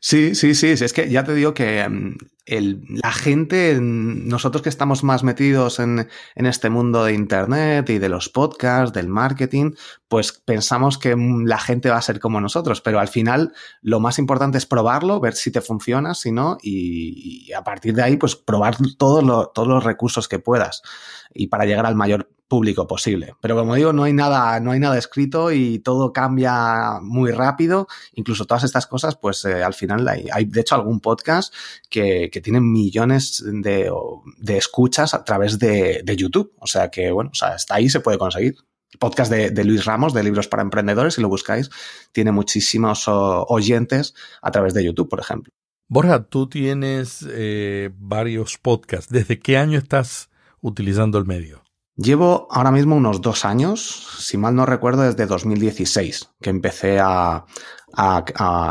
Sí, 0.00 0.34
sí, 0.34 0.54
sí, 0.54 0.68
es 0.68 0.92
que 0.94 1.10
ya 1.10 1.24
te 1.24 1.34
digo 1.34 1.52
que 1.52 1.84
um, 1.86 2.16
la 2.50 3.12
gente, 3.12 3.78
nosotros 3.80 4.62
que 4.62 4.68
estamos 4.68 5.04
más 5.04 5.22
metidos 5.22 5.78
en, 5.78 6.08
en, 6.34 6.46
este 6.46 6.68
mundo 6.68 7.04
de 7.04 7.14
Internet 7.14 7.88
y 7.90 7.98
de 7.98 8.08
los 8.08 8.28
podcasts, 8.28 8.92
del 8.92 9.08
marketing, 9.08 9.72
pues 10.08 10.32
pensamos 10.32 10.98
que 10.98 11.14
la 11.16 11.58
gente 11.58 11.90
va 11.90 11.98
a 11.98 12.02
ser 12.02 12.18
como 12.18 12.40
nosotros, 12.40 12.80
pero 12.80 12.98
al 12.98 13.08
final 13.08 13.52
lo 13.82 14.00
más 14.00 14.18
importante 14.18 14.58
es 14.58 14.66
probarlo, 14.66 15.20
ver 15.20 15.34
si 15.34 15.52
te 15.52 15.60
funciona, 15.60 16.14
si 16.14 16.32
no, 16.32 16.58
y, 16.60 17.52
a 17.52 17.62
partir 17.62 17.94
de 17.94 18.02
ahí, 18.02 18.16
pues 18.16 18.34
probar 18.34 18.76
todos 18.98 19.22
lo, 19.22 19.48
todos 19.48 19.68
los 19.68 19.84
recursos 19.84 20.26
que 20.26 20.40
puedas 20.40 20.82
y 21.32 21.46
para 21.46 21.64
llegar 21.64 21.86
al 21.86 21.94
mayor 21.94 22.28
público 22.50 22.88
posible. 22.88 23.36
Pero 23.40 23.54
como 23.56 23.76
digo, 23.76 23.92
no 23.92 24.02
hay 24.02 24.12
nada, 24.12 24.58
no 24.58 24.72
hay 24.72 24.80
nada 24.80 24.98
escrito 24.98 25.52
y 25.52 25.78
todo 25.78 26.12
cambia 26.12 26.98
muy 27.00 27.30
rápido. 27.30 27.86
Incluso 28.14 28.44
todas 28.44 28.64
estas 28.64 28.88
cosas, 28.88 29.14
pues 29.14 29.44
eh, 29.44 29.62
al 29.62 29.72
final 29.72 30.06
hay, 30.08 30.44
de 30.46 30.60
hecho, 30.60 30.74
algún 30.74 30.98
podcast 30.98 31.54
que 31.88 32.28
tiene 32.40 32.60
millones 32.60 33.42
de, 33.46 33.90
de, 34.38 34.56
escuchas 34.56 35.14
a 35.14 35.24
través 35.24 35.58
de, 35.58 36.02
de, 36.04 36.16
YouTube. 36.16 36.52
O 36.58 36.66
sea 36.66 36.90
que, 36.90 37.10
bueno, 37.10 37.30
o 37.32 37.34
sea, 37.34 37.48
hasta 37.48 37.74
ahí 37.74 37.88
se 37.88 38.00
puede 38.00 38.18
conseguir. 38.18 38.56
El 38.92 38.98
podcast 38.98 39.30
de, 39.30 39.64
Luis 39.64 39.84
Ramos, 39.84 40.14
de 40.14 40.24
Libros 40.24 40.48
para 40.48 40.62
Emprendedores, 40.62 41.14
si 41.14 41.20
lo 41.20 41.28
buscáis, 41.28 41.70
tiene 42.12 42.32
muchísimos 42.32 43.04
oyentes 43.06 44.14
a 44.42 44.50
través 44.50 44.74
de 44.74 44.84
YouTube, 44.84 45.08
por 45.08 45.20
ejemplo. 45.20 45.52
Borja, 45.88 46.24
tú 46.24 46.48
tienes 46.48 47.26
eh, 47.30 47.90
varios 47.94 48.58
podcasts. 48.58 49.12
¿Desde 49.12 49.38
qué 49.38 49.56
año 49.56 49.78
estás 49.78 50.30
utilizando 50.60 51.18
el 51.18 51.24
medio? 51.24 51.62
Llevo 52.02 52.48
ahora 52.50 52.70
mismo 52.70 52.96
unos 52.96 53.20
dos 53.20 53.44
años, 53.44 54.06
si 54.20 54.38
mal 54.38 54.54
no 54.54 54.64
recuerdo, 54.64 55.02
desde 55.02 55.26
2016, 55.26 56.30
que 56.40 56.48
empecé 56.48 56.98
a, 56.98 57.44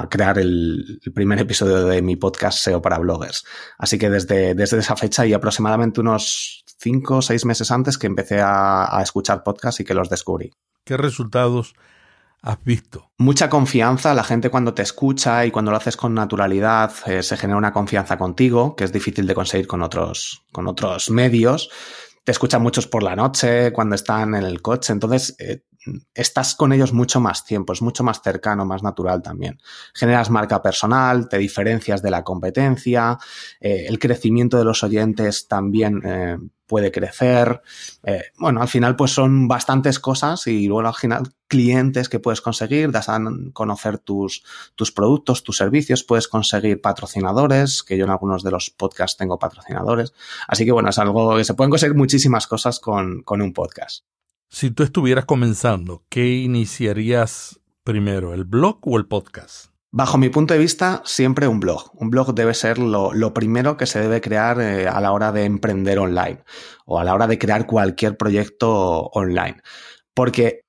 crear 0.10 0.40
el, 0.40 1.00
primer 1.14 1.38
episodio 1.38 1.86
de 1.86 2.02
mi 2.02 2.16
podcast 2.16 2.58
SEO 2.58 2.82
para 2.82 2.98
bloggers. 2.98 3.46
Así 3.78 4.00
que 4.00 4.10
desde, 4.10 4.56
desde 4.56 4.80
esa 4.80 4.96
fecha 4.96 5.28
y 5.28 5.34
aproximadamente 5.34 6.02
unos 6.02 6.66
cinco 6.80 7.18
o 7.18 7.22
seis 7.22 7.46
meses 7.46 7.70
antes 7.70 8.00
que 8.00 8.08
empecé 8.08 8.42
a, 8.42 8.98
a 8.98 9.04
escuchar 9.04 9.44
podcasts 9.44 9.80
y 9.82 9.86
que 9.86 9.94
los 9.94 10.10
descubrí. 10.10 10.50
¿Qué 10.84 10.98
resultados 10.98 11.76
has 12.42 12.64
visto? 12.64 13.12
Mucha 13.20 13.48
confianza, 13.48 14.16
la 14.16 14.24
gente 14.24 14.50
cuando 14.50 14.74
te 14.74 14.82
escucha 14.82 15.46
y 15.46 15.52
cuando 15.52 15.70
lo 15.70 15.78
haces 15.78 15.98
con 15.98 16.16
naturalidad 16.16 16.92
eh, 17.06 17.22
se 17.22 17.38
genera 17.38 17.58
una 17.58 17.74
confianza 17.74 18.18
contigo 18.18 18.76
que 18.76 18.86
es 18.86 18.92
difícil 18.92 19.28
de 19.28 19.36
conseguir 19.36 19.68
con 19.68 19.84
otros, 19.84 20.46
con 20.52 20.68
otros 20.68 21.12
medios. 21.12 21.70
Te 22.24 22.32
escuchan 22.32 22.62
muchos 22.62 22.88
por 22.88 23.04
la 23.04 23.16
noche, 23.16 23.72
cuando 23.74 23.96
están 23.96 24.36
en 24.36 24.44
el 24.44 24.62
coche, 24.62 24.94
entonces 24.94 25.36
eh, 25.40 25.64
estás 26.14 26.56
con 26.56 26.74
ellos 26.74 26.94
mucho 26.94 27.20
más 27.20 27.46
tiempo, 27.46 27.74
es 27.74 27.82
mucho 27.82 28.04
más 28.04 28.22
cercano, 28.22 28.66
más 28.66 28.84
natural 28.84 29.22
también. 29.22 29.60
Generas 29.94 30.30
marca 30.30 30.62
personal, 30.62 31.30
te 31.30 31.38
diferencias 31.38 32.02
de 32.02 32.12
la 32.12 32.24
competencia, 32.24 33.18
eh, 33.60 33.86
el 33.88 34.00
crecimiento 34.00 34.58
de 34.58 34.66
los 34.66 34.84
oyentes 34.84 35.48
también 35.48 36.02
puede 36.70 36.92
crecer. 36.92 37.62
Eh, 38.04 38.26
bueno, 38.38 38.62
al 38.62 38.70
final 38.70 38.96
pues 38.96 39.12
son 39.12 39.50
bastantes 39.50 40.00
cosas 40.00 40.46
y 40.48 40.68
luego 40.68 40.88
al 40.88 40.94
final 40.94 41.24
clientes 41.48 42.08
que 42.08 42.20
puedes 42.20 42.42
conseguir, 42.42 42.92
das 42.92 43.10
a 43.10 43.20
conocer 43.52 43.98
tus, 43.98 44.44
tus 44.76 44.92
productos, 44.92 45.44
tus 45.44 45.58
servicios, 45.58 46.04
puedes 46.04 46.28
conseguir 46.28 46.80
patrocinadores, 46.80 47.84
que 47.84 47.98
yo 47.98 48.06
en 48.06 48.12
algunos 48.12 48.44
de 48.44 48.52
los 48.52 48.70
podcasts 48.70 49.18
tengo 49.18 49.40
patrocinadores. 49.40 50.14
Así 50.48 50.64
que 50.64 50.72
bueno, 50.72 50.90
es 50.90 51.00
algo 51.00 51.36
que 51.36 51.44
se 51.44 51.56
pueden 51.56 51.72
conseguir 51.72 51.98
muchísimas 51.98 52.46
cosas 52.46 52.80
con, 52.80 53.24
con 53.24 53.42
un 53.42 53.52
podcast. 53.52 54.06
Si 54.52 54.72
tú 54.72 54.82
estuvieras 54.82 55.26
comenzando, 55.26 56.04
¿qué 56.10 56.38
iniciarías 56.38 57.60
primero, 57.84 58.34
el 58.34 58.46
blog 58.46 58.80
o 58.82 58.98
el 58.98 59.06
podcast? 59.06 59.68
Bajo 59.92 60.18
mi 60.18 60.30
punto 60.30 60.56
de 60.56 60.60
vista, 60.60 61.04
siempre 61.06 61.48
un 61.48 61.60
blog. 61.60 61.92
Un 61.94 62.10
blog 62.10 62.34
debe 62.34 62.56
ser 62.56 62.80
lo, 62.80 63.14
primero 63.36 63.78
que 63.78 63.86
se 63.86 64.00
debe 64.00 64.22
crear 64.22 64.60
eh, 64.60 64.88
a 64.88 65.00
la 65.02 65.12
hora 65.12 65.32
de 65.32 65.46
emprender 65.46 66.00
online 66.00 66.44
o 66.88 67.00
a 67.00 67.04
la 67.04 67.14
hora 67.14 67.28
de 67.28 67.38
crear 67.38 67.68
cualquier 67.68 68.18
proyecto 68.18 69.12
online. 69.14 69.62
Porque 70.16 70.62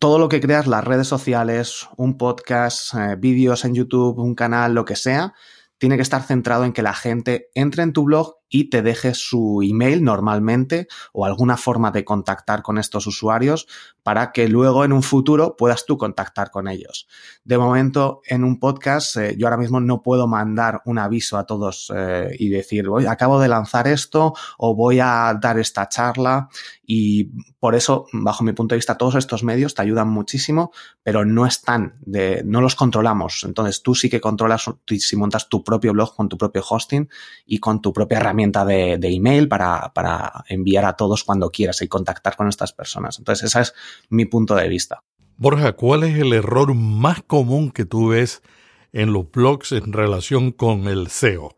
todo 0.00 0.18
lo 0.18 0.28
que 0.28 0.40
creas, 0.40 0.66
las 0.66 0.82
redes 0.82 1.06
sociales, 1.06 1.86
un 1.96 2.18
podcast, 2.18 2.92
eh, 2.94 3.14
vídeos 3.16 3.64
en 3.64 3.72
YouTube, 3.72 4.18
un 4.18 4.34
canal, 4.34 4.74
lo 4.74 4.84
que 4.84 4.96
sea, 4.96 5.32
tiene 5.78 5.94
que 5.94 6.02
estar 6.02 6.24
centrado 6.24 6.64
en 6.64 6.72
que 6.72 6.82
la 6.82 6.92
gente 6.92 7.50
entre 7.54 7.84
en 7.84 7.92
tu 7.92 8.02
blog 8.02 8.34
y 8.48 8.70
te 8.70 8.82
deje 8.82 9.14
su 9.14 9.60
email 9.62 10.02
normalmente 10.02 10.88
o 11.12 11.24
alguna 11.24 11.56
forma 11.56 11.90
de 11.90 12.04
contactar 12.04 12.62
con 12.62 12.78
estos 12.78 13.06
usuarios 13.06 13.66
para 14.02 14.32
que 14.32 14.48
luego 14.48 14.84
en 14.84 14.92
un 14.92 15.02
futuro 15.02 15.56
puedas 15.56 15.84
tú 15.84 15.98
contactar 15.98 16.50
con 16.50 16.68
ellos. 16.68 17.06
De 17.44 17.58
momento, 17.58 18.22
en 18.24 18.44
un 18.44 18.58
podcast, 18.58 19.16
eh, 19.16 19.36
yo 19.36 19.46
ahora 19.46 19.58
mismo 19.58 19.80
no 19.80 20.02
puedo 20.02 20.26
mandar 20.26 20.80
un 20.86 20.98
aviso 20.98 21.36
a 21.36 21.44
todos 21.44 21.92
eh, 21.94 22.34
y 22.38 22.48
decir, 22.48 22.88
voy, 22.88 23.06
acabo 23.06 23.38
de 23.38 23.48
lanzar 23.48 23.86
esto 23.86 24.32
o 24.56 24.74
voy 24.74 25.00
a 25.00 25.36
dar 25.40 25.58
esta 25.58 25.88
charla 25.88 26.48
y 26.90 27.30
por 27.60 27.74
eso, 27.74 28.06
bajo 28.12 28.44
mi 28.44 28.52
punto 28.52 28.74
de 28.74 28.78
vista, 28.78 28.96
todos 28.96 29.16
estos 29.16 29.44
medios 29.44 29.74
te 29.74 29.82
ayudan 29.82 30.08
muchísimo, 30.08 30.72
pero 31.02 31.26
no 31.26 31.44
están 31.44 31.96
de, 32.00 32.42
no 32.46 32.62
los 32.62 32.76
controlamos. 32.76 33.44
Entonces 33.44 33.82
tú 33.82 33.94
sí 33.94 34.08
que 34.08 34.22
controlas 34.22 34.70
si 34.86 35.16
montas 35.16 35.50
tu 35.50 35.62
propio 35.62 35.92
blog 35.92 36.14
con 36.14 36.30
tu 36.30 36.38
propio 36.38 36.62
hosting 36.66 37.10
y 37.44 37.58
con 37.58 37.82
tu 37.82 37.92
propia 37.92 38.18
herramienta 38.18 38.37
de, 38.46 38.98
email 39.02 39.48
para, 39.48 39.92
para, 39.94 40.44
enviar 40.48 40.84
a 40.84 40.94
todos 40.94 41.24
cuando 41.24 41.50
quieras 41.50 41.82
y 41.82 41.88
contactar 41.88 42.36
con 42.36 42.48
estas 42.48 42.72
personas. 42.72 43.18
Entonces, 43.18 43.46
ese 43.46 43.60
es 43.60 43.74
mi 44.08 44.24
punto 44.24 44.54
de 44.54 44.68
vista. 44.68 45.02
Borja, 45.36 45.72
¿cuál 45.72 46.04
es 46.04 46.18
el 46.18 46.32
error 46.32 46.74
más 46.74 47.22
común 47.22 47.70
que 47.70 47.84
tú 47.84 48.08
ves 48.08 48.42
en 48.92 49.12
los 49.12 49.30
blogs 49.30 49.72
en 49.72 49.92
relación 49.92 50.52
con 50.52 50.88
el 50.88 51.08
SEO? 51.08 51.56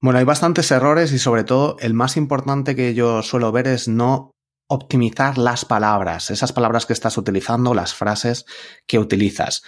Bueno, 0.00 0.20
hay 0.20 0.24
bastantes 0.24 0.70
errores 0.70 1.12
y 1.12 1.18
sobre 1.18 1.42
todo 1.42 1.76
el 1.80 1.94
más 1.94 2.16
importante 2.16 2.76
que 2.76 2.94
yo 2.94 3.22
suelo 3.22 3.50
ver 3.50 3.66
es 3.66 3.88
no 3.88 4.30
optimizar 4.68 5.38
las 5.38 5.64
palabras, 5.64 6.30
esas 6.30 6.52
palabras 6.52 6.86
que 6.86 6.92
estás 6.92 7.18
utilizando, 7.18 7.74
las 7.74 7.94
frases 7.94 8.44
que 8.86 8.98
utilizas. 8.98 9.64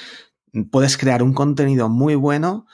Puedes 0.70 0.96
crear 0.96 1.22
un 1.22 1.32
contenido 1.32 1.88
muy 1.88 2.14
bueno 2.14 2.66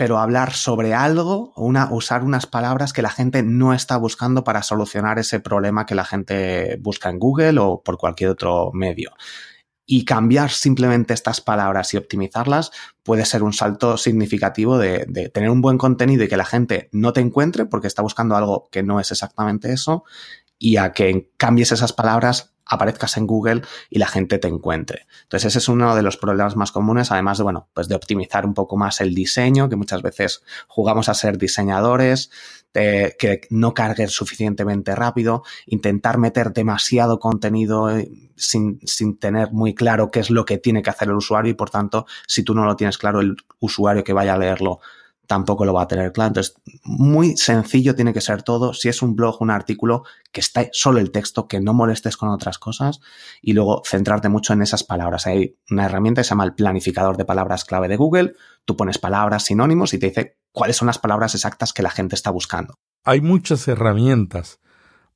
pero 0.00 0.16
hablar 0.16 0.54
sobre 0.54 0.94
algo 0.94 1.52
usar 1.90 2.24
unas 2.24 2.46
palabras 2.46 2.94
que 2.94 3.02
la 3.02 3.10
gente 3.10 3.42
no 3.42 3.74
está 3.74 3.98
buscando 3.98 4.44
para 4.44 4.62
solucionar 4.62 5.18
ese 5.18 5.40
problema 5.40 5.84
que 5.84 5.94
la 5.94 6.06
gente 6.06 6.78
busca 6.80 7.10
en 7.10 7.18
Google 7.18 7.58
o 7.58 7.82
por 7.82 7.98
cualquier 7.98 8.30
otro 8.30 8.70
medio. 8.72 9.10
Y 9.84 10.06
cambiar 10.06 10.52
simplemente 10.52 11.12
estas 11.12 11.42
palabras 11.42 11.92
y 11.92 11.98
optimizarlas 11.98 12.70
puede 13.02 13.26
ser 13.26 13.42
un 13.42 13.52
salto 13.52 13.98
significativo 13.98 14.78
de, 14.78 15.04
tener 15.34 15.50
un 15.50 15.60
buen 15.60 15.76
contenido 15.76 16.24
y 16.24 16.28
que 16.28 16.38
la 16.38 16.46
gente 16.46 16.88
no 16.92 17.12
te 17.12 17.20
encuentre 17.20 17.66
porque 17.66 17.86
está 17.86 18.00
buscando 18.00 18.36
algo 18.36 18.70
que 18.72 18.82
no 18.82 19.00
es 19.00 19.10
exactamente 19.10 19.70
eso 19.70 20.04
y 20.60 20.76
a 20.76 20.92
que 20.92 21.32
cambies 21.38 21.72
esas 21.72 21.92
palabras 21.92 22.54
aparezcas 22.66 23.16
en 23.16 23.26
Google 23.26 23.62
y 23.88 23.98
la 23.98 24.06
gente 24.06 24.38
te 24.38 24.46
encuentre. 24.46 25.06
Entonces 25.22 25.48
ese 25.48 25.58
es 25.58 25.68
uno 25.68 25.96
de 25.96 26.02
los 26.02 26.16
problemas 26.16 26.54
más 26.54 26.70
comunes, 26.70 27.10
además 27.10 27.38
de, 27.38 27.44
bueno, 27.44 27.68
pues 27.74 27.88
de 27.88 27.96
optimizar 27.96 28.46
un 28.46 28.54
poco 28.54 28.76
más 28.76 29.00
el 29.00 29.12
diseño, 29.12 29.68
que 29.68 29.74
muchas 29.74 30.02
veces 30.02 30.42
jugamos 30.68 31.08
a 31.08 31.14
ser 31.14 31.38
diseñadores, 31.38 32.30
que 32.72 33.40
no 33.50 33.74
carguen 33.74 34.08
suficientemente 34.08 34.94
rápido, 34.94 35.42
intentar 35.66 36.18
meter 36.18 36.52
demasiado 36.52 37.18
contenido 37.18 37.90
eh, 37.90 38.08
sin, 38.36 38.78
sin 38.84 39.18
tener 39.18 39.50
muy 39.50 39.74
claro 39.74 40.12
qué 40.12 40.20
es 40.20 40.30
lo 40.30 40.44
que 40.44 40.58
tiene 40.58 40.82
que 40.82 40.90
hacer 40.90 41.08
el 41.08 41.16
usuario 41.16 41.50
y 41.50 41.54
por 41.54 41.70
tanto, 41.70 42.06
si 42.28 42.44
tú 42.44 42.54
no 42.54 42.64
lo 42.64 42.76
tienes 42.76 42.98
claro, 42.98 43.20
el 43.20 43.36
usuario 43.58 44.04
que 44.04 44.12
vaya 44.12 44.34
a 44.34 44.38
leerlo 44.38 44.78
tampoco 45.30 45.64
lo 45.64 45.72
va 45.72 45.82
a 45.82 45.86
tener 45.86 46.10
claro. 46.10 46.26
Entonces, 46.26 46.56
muy 46.82 47.36
sencillo 47.36 47.94
tiene 47.94 48.12
que 48.12 48.20
ser 48.20 48.42
todo. 48.42 48.74
Si 48.74 48.88
es 48.88 49.00
un 49.00 49.14
blog, 49.14 49.40
un 49.40 49.52
artículo, 49.52 50.02
que 50.32 50.40
está 50.40 50.68
solo 50.72 50.98
el 50.98 51.12
texto, 51.12 51.46
que 51.46 51.60
no 51.60 51.72
molestes 51.72 52.16
con 52.16 52.30
otras 52.30 52.58
cosas 52.58 53.00
y 53.40 53.52
luego 53.52 53.80
centrarte 53.86 54.28
mucho 54.28 54.54
en 54.54 54.62
esas 54.62 54.82
palabras. 54.82 55.28
Hay 55.28 55.56
una 55.70 55.84
herramienta 55.84 56.22
que 56.22 56.24
se 56.24 56.30
llama 56.30 56.42
el 56.42 56.54
planificador 56.54 57.16
de 57.16 57.24
palabras 57.24 57.64
clave 57.64 57.86
de 57.86 57.96
Google. 57.96 58.34
Tú 58.64 58.76
pones 58.76 58.98
palabras, 58.98 59.44
sinónimos 59.44 59.94
y 59.94 60.00
te 60.00 60.08
dice 60.08 60.36
cuáles 60.50 60.76
son 60.76 60.86
las 60.86 60.98
palabras 60.98 61.36
exactas 61.36 61.72
que 61.72 61.84
la 61.84 61.90
gente 61.90 62.16
está 62.16 62.32
buscando. 62.32 62.74
Hay 63.04 63.20
muchas 63.20 63.68
herramientas 63.68 64.58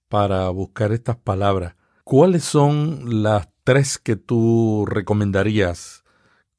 para 0.09 0.49
buscar 0.51 0.93
estas 0.93 1.17
palabras. 1.17 1.75
¿Cuáles 2.05 2.45
son 2.45 3.25
las 3.25 3.49
tres 3.65 3.99
que 3.99 4.15
tú 4.15 4.87
recomendarías 4.87 6.05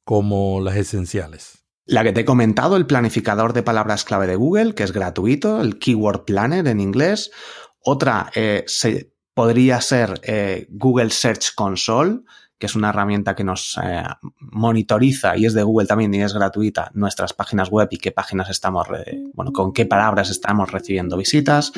como 0.03 0.59
las 0.59 0.75
esenciales? 0.75 1.64
La 1.85 2.03
que 2.03 2.11
te 2.11 2.21
he 2.21 2.25
comentado, 2.25 2.77
el 2.77 2.87
planificador 2.87 3.53
de 3.53 3.61
palabras 3.63 4.03
clave 4.03 4.25
de 4.25 4.35
Google, 4.35 4.73
que 4.73 4.83
es 4.83 4.91
gratuito, 4.91 5.61
el 5.61 5.77
Keyword 5.77 6.25
Planner 6.25 6.67
en 6.67 6.79
inglés. 6.79 7.31
Otra 7.79 8.31
eh, 8.33 8.63
se, 8.65 9.15
podría 9.35 9.81
ser 9.81 10.19
eh, 10.23 10.65
Google 10.71 11.11
Search 11.11 11.53
Console, 11.53 12.21
que 12.57 12.67
es 12.67 12.75
una 12.75 12.89
herramienta 12.89 13.35
que 13.35 13.43
nos 13.43 13.77
eh, 13.83 14.03
monitoriza 14.39 15.37
y 15.37 15.45
es 15.45 15.53
de 15.53 15.63
Google 15.63 15.87
también 15.87 16.13
y 16.13 16.21
es 16.21 16.33
gratuita 16.33 16.89
nuestras 16.93 17.33
páginas 17.33 17.69
web 17.69 17.89
y 17.91 17.97
qué 17.97 18.11
páginas 18.11 18.49
estamos, 18.49 18.87
bueno, 19.33 19.51
con 19.51 19.73
qué 19.73 19.85
palabras 19.85 20.29
estamos 20.29 20.71
recibiendo 20.71 21.17
visitas. 21.17 21.73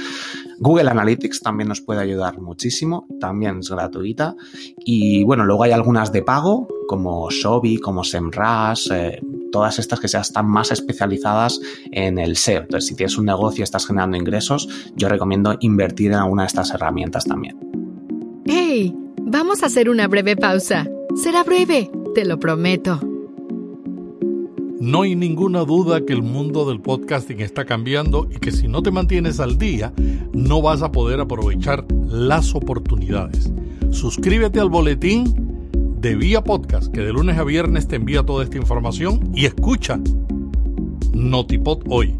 Google 0.60 0.90
Analytics 0.90 1.42
también 1.42 1.70
nos 1.70 1.82
puede 1.82 2.02
ayudar 2.02 2.40
muchísimo, 2.40 3.08
también 3.20 3.60
es 3.60 3.70
gratuita. 3.70 4.36
Y 4.78 5.24
bueno, 5.24 5.46
luego 5.46 5.64
hay 5.64 5.72
algunas 5.72 6.12
de 6.12 6.24
pago, 6.24 6.68
como 6.88 7.30
Shobi, 7.30 7.78
como 7.78 8.04
SEMrush, 8.04 8.92
eh, 8.92 9.22
todas 9.52 9.80
estas 9.80 10.00
que 10.00 10.08
ya 10.08 10.22
están 10.22 10.48
más 10.48 10.72
especializadas 10.72 11.60
en 11.92 12.18
el 12.18 12.36
SEO. 12.36 12.62
Entonces, 12.62 12.88
si 12.88 12.96
tienes 12.96 13.18
un 13.18 13.26
negocio 13.26 13.62
y 13.62 13.64
estás 13.64 13.88
generando 13.88 14.18
ingresos, 14.18 14.68
yo 14.96 15.10
recomiendo 15.10 15.56
invertir 15.60 16.12
en 16.12 16.20
alguna 16.20 16.44
de 16.44 16.48
estas 16.48 16.72
herramientas 16.72 17.26
también. 17.26 17.87
¡Hey! 18.60 18.92
Vamos 19.22 19.62
a 19.62 19.68
hacer 19.68 19.88
una 19.88 20.08
breve 20.08 20.36
pausa. 20.36 20.88
Será 21.16 21.44
breve, 21.44 21.92
te 22.16 22.26
lo 22.26 22.40
prometo. 22.40 23.00
No 24.80 25.04
hay 25.04 25.16
ninguna 25.16 25.60
duda 25.60 26.04
que 26.04 26.14
el 26.14 26.24
mundo 26.24 26.68
del 26.68 26.82
podcasting 26.82 27.40
está 27.42 27.66
cambiando 27.66 28.28
y 28.32 28.40
que 28.40 28.52
si 28.52 28.68
no 28.68 28.82
te 28.82 28.90
mantienes 28.90 29.40
al 29.40 29.60
día, 29.60 29.94
no 30.34 30.64
vas 30.64 30.82
a 30.82 30.92
poder 30.92 31.20
aprovechar 31.20 31.86
las 32.08 32.56
oportunidades. 32.56 33.52
Suscríbete 33.92 34.60
al 34.60 34.70
boletín 34.70 35.70
de 36.02 36.16
Vía 36.16 36.44
Podcast, 36.44 36.92
que 36.92 37.02
de 37.02 37.14
lunes 37.14 37.38
a 37.38 37.44
viernes 37.44 37.88
te 37.88 37.98
envía 37.98 38.24
toda 38.24 38.44
esta 38.44 38.58
información 38.58 39.32
y 39.36 39.46
escucha 39.46 40.00
Notipod 41.14 41.84
hoy. 41.90 42.16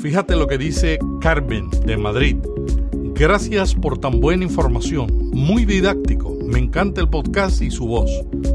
Fíjate 0.00 0.36
lo 0.36 0.46
que 0.46 0.56
dice 0.56 0.98
Carmen 1.20 1.68
de 1.84 1.98
Madrid. 1.98 2.36
Gracias 3.16 3.76
por 3.76 3.98
tan 3.98 4.20
buena 4.20 4.42
información, 4.42 5.30
muy 5.32 5.64
didáctico. 5.64 6.36
Me 6.44 6.58
encanta 6.58 7.00
el 7.00 7.08
podcast 7.08 7.62
y 7.62 7.70
su 7.70 7.86
voz. 7.86 8.10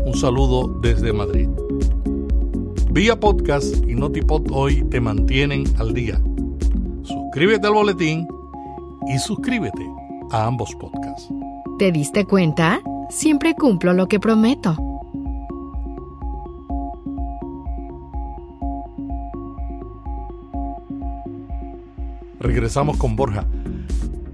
Un 0.05 0.13
saludo 0.15 0.67
desde 0.81 1.13
Madrid. 1.13 1.47
Vía 2.91 3.17
Podcast 3.17 3.73
y 3.87 3.95
Notipod 3.95 4.51
hoy 4.51 4.83
te 4.83 4.99
mantienen 4.99 5.63
al 5.77 5.93
día. 5.93 6.21
Suscríbete 7.03 7.67
al 7.67 7.73
boletín 7.73 8.27
y 9.07 9.17
suscríbete 9.19 9.89
a 10.29 10.47
ambos 10.47 10.75
podcasts. 10.75 11.29
¿Te 11.77 11.93
diste 11.93 12.25
cuenta? 12.25 12.81
Siempre 13.09 13.55
cumplo 13.55 13.93
lo 13.93 14.09
que 14.09 14.19
prometo. 14.19 14.75
Regresamos 22.41 22.97
con 22.97 23.15
Borja. 23.15 23.45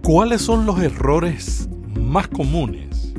¿Cuáles 0.05 0.43
son 0.43 0.67
los 0.67 0.79
errores 0.81 1.67
más 1.99 2.27
comunes 2.27 3.11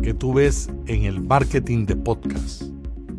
que 0.00 0.14
tú 0.14 0.32
ves 0.32 0.70
en 0.86 1.02
el 1.02 1.20
marketing 1.20 1.86
de 1.86 1.96
podcast? 1.96 2.62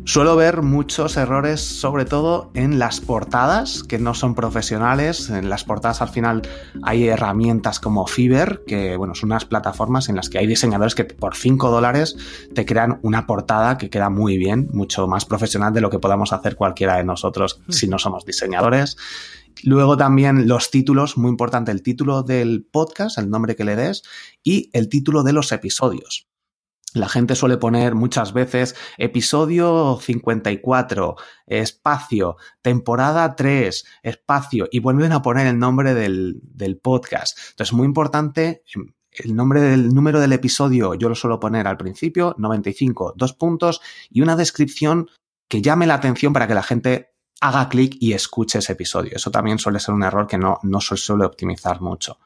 Suelo 0.04 0.34
ver 0.34 0.62
muchos 0.62 1.18
errores, 1.18 1.60
sobre 1.60 2.06
todo 2.06 2.50
en 2.54 2.78
las 2.78 3.00
portadas, 3.00 3.82
que 3.82 3.98
no 3.98 4.14
son 4.14 4.34
profesionales. 4.34 5.28
En 5.28 5.50
las 5.50 5.62
portadas 5.62 6.00
al 6.00 6.08
final 6.08 6.40
hay 6.84 7.06
herramientas 7.08 7.80
como 7.80 8.06
Fiverr, 8.06 8.64
que 8.66 8.96
bueno, 8.96 9.14
son 9.14 9.30
unas 9.30 9.44
plataformas 9.44 10.08
en 10.08 10.16
las 10.16 10.30
que 10.30 10.38
hay 10.38 10.46
diseñadores 10.46 10.94
que 10.94 11.04
por 11.04 11.36
5 11.36 11.70
dólares 11.70 12.16
te 12.54 12.64
crean 12.64 12.98
una 13.02 13.26
portada 13.26 13.76
que 13.76 13.90
queda 13.90 14.08
muy 14.08 14.38
bien, 14.38 14.70
mucho 14.72 15.06
más 15.06 15.26
profesional 15.26 15.74
de 15.74 15.82
lo 15.82 15.90
que 15.90 15.98
podamos 15.98 16.32
hacer 16.32 16.56
cualquiera 16.56 16.96
de 16.96 17.04
nosotros 17.04 17.60
si 17.68 17.88
no 17.88 17.98
somos 17.98 18.24
diseñadores. 18.24 18.96
Luego 19.62 19.96
también 19.96 20.48
los 20.48 20.70
títulos, 20.70 21.16
muy 21.16 21.30
importante, 21.30 21.72
el 21.72 21.82
título 21.82 22.22
del 22.22 22.66
podcast, 22.70 23.18
el 23.18 23.30
nombre 23.30 23.56
que 23.56 23.64
le 23.64 23.76
des, 23.76 24.02
y 24.42 24.70
el 24.72 24.88
título 24.88 25.22
de 25.22 25.32
los 25.32 25.52
episodios. 25.52 26.28
La 26.94 27.08
gente 27.08 27.34
suele 27.34 27.58
poner 27.58 27.94
muchas 27.94 28.32
veces 28.32 28.74
episodio 28.96 29.98
54, 30.00 31.16
espacio, 31.46 32.36
temporada 32.62 33.36
3, 33.36 33.84
espacio, 34.02 34.68
y 34.70 34.78
vuelven 34.78 35.12
a 35.12 35.20
poner 35.20 35.46
el 35.46 35.58
nombre 35.58 35.92
del, 35.92 36.40
del 36.42 36.78
podcast. 36.78 37.38
Entonces, 37.50 37.74
muy 37.74 37.84
importante, 37.84 38.62
el 39.12 39.34
nombre 39.34 39.60
del 39.60 39.88
número 39.88 40.20
del 40.20 40.32
episodio 40.32 40.94
yo 40.94 41.08
lo 41.08 41.14
suelo 41.14 41.40
poner 41.40 41.66
al 41.66 41.76
principio, 41.76 42.34
95, 42.38 43.14
dos 43.16 43.34
puntos, 43.34 43.80
y 44.10 44.22
una 44.22 44.36
descripción 44.36 45.08
que 45.48 45.62
llame 45.62 45.86
la 45.86 45.94
atención 45.94 46.32
para 46.32 46.48
que 46.48 46.54
la 46.54 46.62
gente 46.62 47.15
haga 47.40 47.68
clic 47.68 47.96
y 48.00 48.12
escuche 48.12 48.58
ese 48.58 48.72
episodio. 48.72 49.12
Eso 49.14 49.30
también 49.30 49.58
suele 49.58 49.78
ser 49.78 49.94
un 49.94 50.02
error 50.02 50.26
que 50.26 50.38
no, 50.38 50.58
no 50.62 50.80
se 50.80 50.96
suele 50.96 51.24
optimizar 51.24 51.80
mucho. 51.80 52.18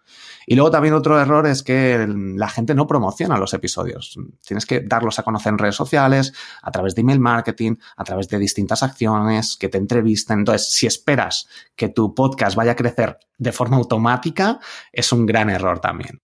Y 0.47 0.55
luego 0.55 0.71
también 0.71 0.95
otro 0.95 1.21
error 1.21 1.47
es 1.47 1.63
que 1.63 2.07
la 2.09 2.49
gente 2.49 2.75
no 2.75 2.87
promociona 2.87 3.39
los 3.39 3.55
episodios. 3.55 4.17
Tienes 4.45 4.67
que 4.67 4.81
darlos 4.81 5.19
a 5.19 5.23
conocer 5.23 5.53
en 5.53 5.59
redes 5.59 5.77
sociales, 5.77 6.33
a 6.63 6.71
través 6.71 6.95
de 6.95 7.03
email 7.03 7.21
marketing, 7.21 7.77
a 7.97 8.05
través 8.05 8.29
de 8.29 8.39
distintas 8.39 8.83
acciones, 8.83 9.57
que 9.57 9.69
te 9.69 9.79
entrevisten. 9.79 10.41
Entonces, 10.41 10.73
si 10.73 10.87
esperas 10.87 11.49
que 11.77 11.89
tu 11.89 12.15
podcast 12.15 12.57
vaya 12.57 12.73
a 12.73 12.77
crecer 12.77 13.19
de 13.39 13.53
forma 13.53 13.77
automática, 13.77 14.61
es 14.93 15.13
un 15.13 15.27
gran 15.27 15.51
error 15.51 15.81
también. 15.81 16.21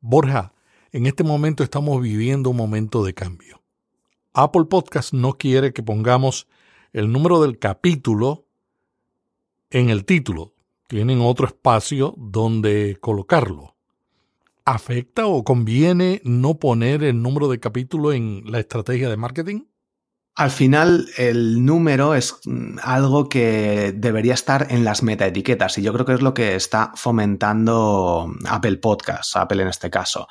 Borja, 0.00 0.52
en 0.90 1.06
este 1.06 1.24
momento 1.24 1.62
estamos 1.62 2.00
viviendo 2.02 2.50
un 2.50 2.56
momento 2.56 3.04
de 3.04 3.14
cambio. 3.14 3.62
Apple 4.34 4.64
Podcast 4.64 5.12
no 5.12 5.34
quiere 5.34 5.72
que 5.72 5.82
pongamos 5.82 6.46
el 6.92 7.10
número 7.10 7.40
del 7.42 7.58
capítulo 7.58 8.46
en 9.70 9.90
el 9.90 10.04
título. 10.04 10.54
Tienen 10.88 11.20
otro 11.20 11.46
espacio 11.46 12.14
donde 12.18 12.98
colocarlo. 13.00 13.76
¿Afecta 14.64 15.26
o 15.26 15.42
conviene 15.42 16.20
no 16.24 16.58
poner 16.58 17.02
el 17.02 17.20
número 17.20 17.48
de 17.48 17.58
capítulo 17.58 18.12
en 18.12 18.42
la 18.46 18.60
estrategia 18.60 19.08
de 19.08 19.16
marketing? 19.16 19.64
Al 20.34 20.50
final, 20.50 21.08
el 21.18 21.64
número 21.64 22.14
es 22.14 22.38
mm, 22.44 22.78
algo 22.82 23.28
que 23.28 23.92
debería 23.94 24.34
estar 24.34 24.68
en 24.70 24.84
las 24.84 25.02
metaetiquetas 25.02 25.76
y 25.76 25.82
yo 25.82 25.92
creo 25.92 26.06
que 26.06 26.14
es 26.14 26.22
lo 26.22 26.32
que 26.32 26.54
está 26.54 26.92
fomentando 26.94 28.32
Apple 28.48 28.76
Podcasts, 28.76 29.36
Apple 29.36 29.62
en 29.62 29.68
este 29.68 29.90
caso. 29.90 30.28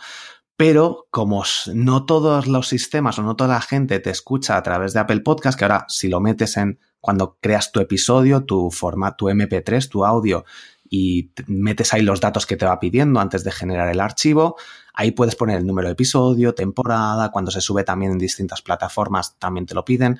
Pero 0.63 1.07
como 1.09 1.43
no 1.73 2.05
todos 2.05 2.45
los 2.45 2.67
sistemas 2.67 3.17
o 3.17 3.23
no 3.23 3.35
toda 3.35 3.55
la 3.55 3.61
gente 3.61 3.99
te 3.99 4.11
escucha 4.11 4.57
a 4.57 4.61
través 4.61 4.93
de 4.93 4.99
Apple 4.99 5.21
Podcast, 5.21 5.57
que 5.57 5.65
ahora 5.65 5.85
si 5.87 6.07
lo 6.07 6.19
metes 6.19 6.55
en 6.55 6.77
cuando 6.99 7.39
creas 7.41 7.71
tu 7.71 7.79
episodio, 7.79 8.45
tu 8.45 8.69
formato, 8.69 9.25
tu 9.25 9.29
MP3, 9.29 9.89
tu 9.89 10.05
audio, 10.05 10.45
y 10.87 11.31
metes 11.47 11.95
ahí 11.95 12.03
los 12.03 12.21
datos 12.21 12.45
que 12.45 12.57
te 12.57 12.67
va 12.67 12.79
pidiendo 12.79 13.19
antes 13.19 13.43
de 13.43 13.51
generar 13.51 13.89
el 13.89 13.99
archivo, 13.99 14.55
ahí 14.93 15.09
puedes 15.09 15.35
poner 15.35 15.57
el 15.57 15.65
número 15.65 15.87
de 15.87 15.93
episodio, 15.93 16.53
temporada, 16.53 17.31
cuando 17.31 17.49
se 17.49 17.59
sube 17.59 17.83
también 17.83 18.11
en 18.11 18.19
distintas 18.19 18.61
plataformas 18.61 19.39
también 19.39 19.65
te 19.65 19.73
lo 19.73 19.83
piden. 19.83 20.19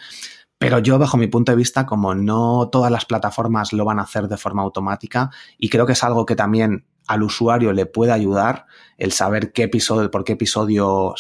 Pero 0.58 0.80
yo, 0.80 0.98
bajo 0.98 1.18
mi 1.18 1.28
punto 1.28 1.52
de 1.52 1.56
vista, 1.56 1.86
como 1.86 2.16
no 2.16 2.68
todas 2.72 2.92
las 2.92 3.06
plataformas 3.06 3.74
lo 3.74 3.86
van 3.86 4.00
a 4.00 4.04
hacer 4.04 4.28
de 4.28 4.38
forma 4.38 4.64
automática, 4.64 5.30
y 5.60 5.70
creo 5.70 5.86
que 5.86 5.94
es 5.94 6.04
algo 6.04 6.26
que 6.26 6.36
también 6.36 6.88
al 7.08 7.24
usuario 7.24 7.74
le 7.74 7.86
puede 7.86 8.12
ayudar 8.12 8.66
el 8.98 9.12
saber 9.12 9.52
qué 9.52 9.64
episodio, 9.64 10.12
por 10.12 10.24
qué 10.24 10.34
episodio 10.34 11.16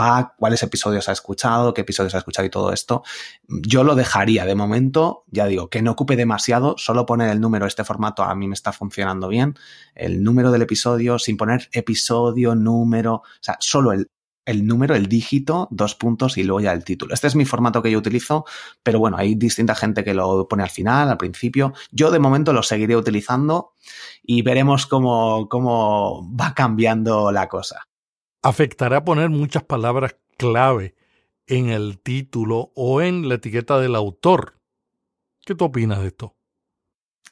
va, 0.00 0.34
cuáles 0.38 0.62
episodios 0.62 1.08
ha 1.08 1.12
escuchado, 1.12 1.74
qué 1.74 1.80
episodios 1.80 2.14
ha 2.14 2.18
escuchado 2.18 2.46
y 2.46 2.50
todo 2.50 2.72
esto. 2.72 3.02
Yo 3.48 3.82
lo 3.82 3.96
dejaría 3.96 4.44
de 4.46 4.54
momento, 4.54 5.24
ya 5.28 5.46
digo, 5.46 5.68
que 5.68 5.82
no 5.82 5.92
ocupe 5.92 6.14
demasiado, 6.14 6.76
solo 6.78 7.04
poner 7.04 7.30
el 7.30 7.40
número, 7.40 7.66
este 7.66 7.82
formato 7.82 8.22
a 8.22 8.34
mí 8.36 8.46
me 8.46 8.54
está 8.54 8.72
funcionando 8.72 9.28
bien, 9.28 9.56
el 9.96 10.22
número 10.22 10.52
del 10.52 10.62
episodio, 10.62 11.18
sin 11.18 11.36
poner 11.36 11.68
episodio, 11.72 12.54
número, 12.54 13.14
o 13.14 13.22
sea, 13.40 13.56
solo 13.58 13.92
el, 13.92 14.08
el 14.46 14.66
número, 14.66 14.94
el 14.94 15.06
dígito, 15.06 15.68
dos 15.70 15.94
puntos 15.94 16.36
y 16.36 16.44
luego 16.44 16.60
ya 16.60 16.72
el 16.72 16.84
título. 16.84 17.14
Este 17.14 17.26
es 17.26 17.36
mi 17.36 17.44
formato 17.44 17.82
que 17.82 17.90
yo 17.90 17.98
utilizo, 17.98 18.44
pero 18.82 18.98
bueno, 18.98 19.16
hay 19.16 19.34
distinta 19.34 19.74
gente 19.74 20.04
que 20.04 20.14
lo 20.14 20.46
pone 20.48 20.62
al 20.62 20.70
final, 20.70 21.08
al 21.08 21.16
principio. 21.16 21.72
Yo 21.90 22.10
de 22.10 22.18
momento 22.18 22.52
lo 22.52 22.62
seguiré 22.62 22.96
utilizando 22.96 23.72
y 24.22 24.42
veremos 24.42 24.86
cómo, 24.86 25.48
cómo 25.48 26.30
va 26.34 26.54
cambiando 26.54 27.32
la 27.32 27.48
cosa. 27.48 27.88
¿Afectará 28.42 29.04
poner 29.04 29.30
muchas 29.30 29.62
palabras 29.62 30.16
clave 30.36 30.94
en 31.46 31.70
el 31.70 32.00
título 32.00 32.72
o 32.74 33.00
en 33.00 33.28
la 33.28 33.36
etiqueta 33.36 33.78
del 33.78 33.94
autor? 33.94 34.60
¿Qué 35.44 35.54
tú 35.54 35.64
opinas 35.64 36.00
de 36.00 36.08
esto? 36.08 36.36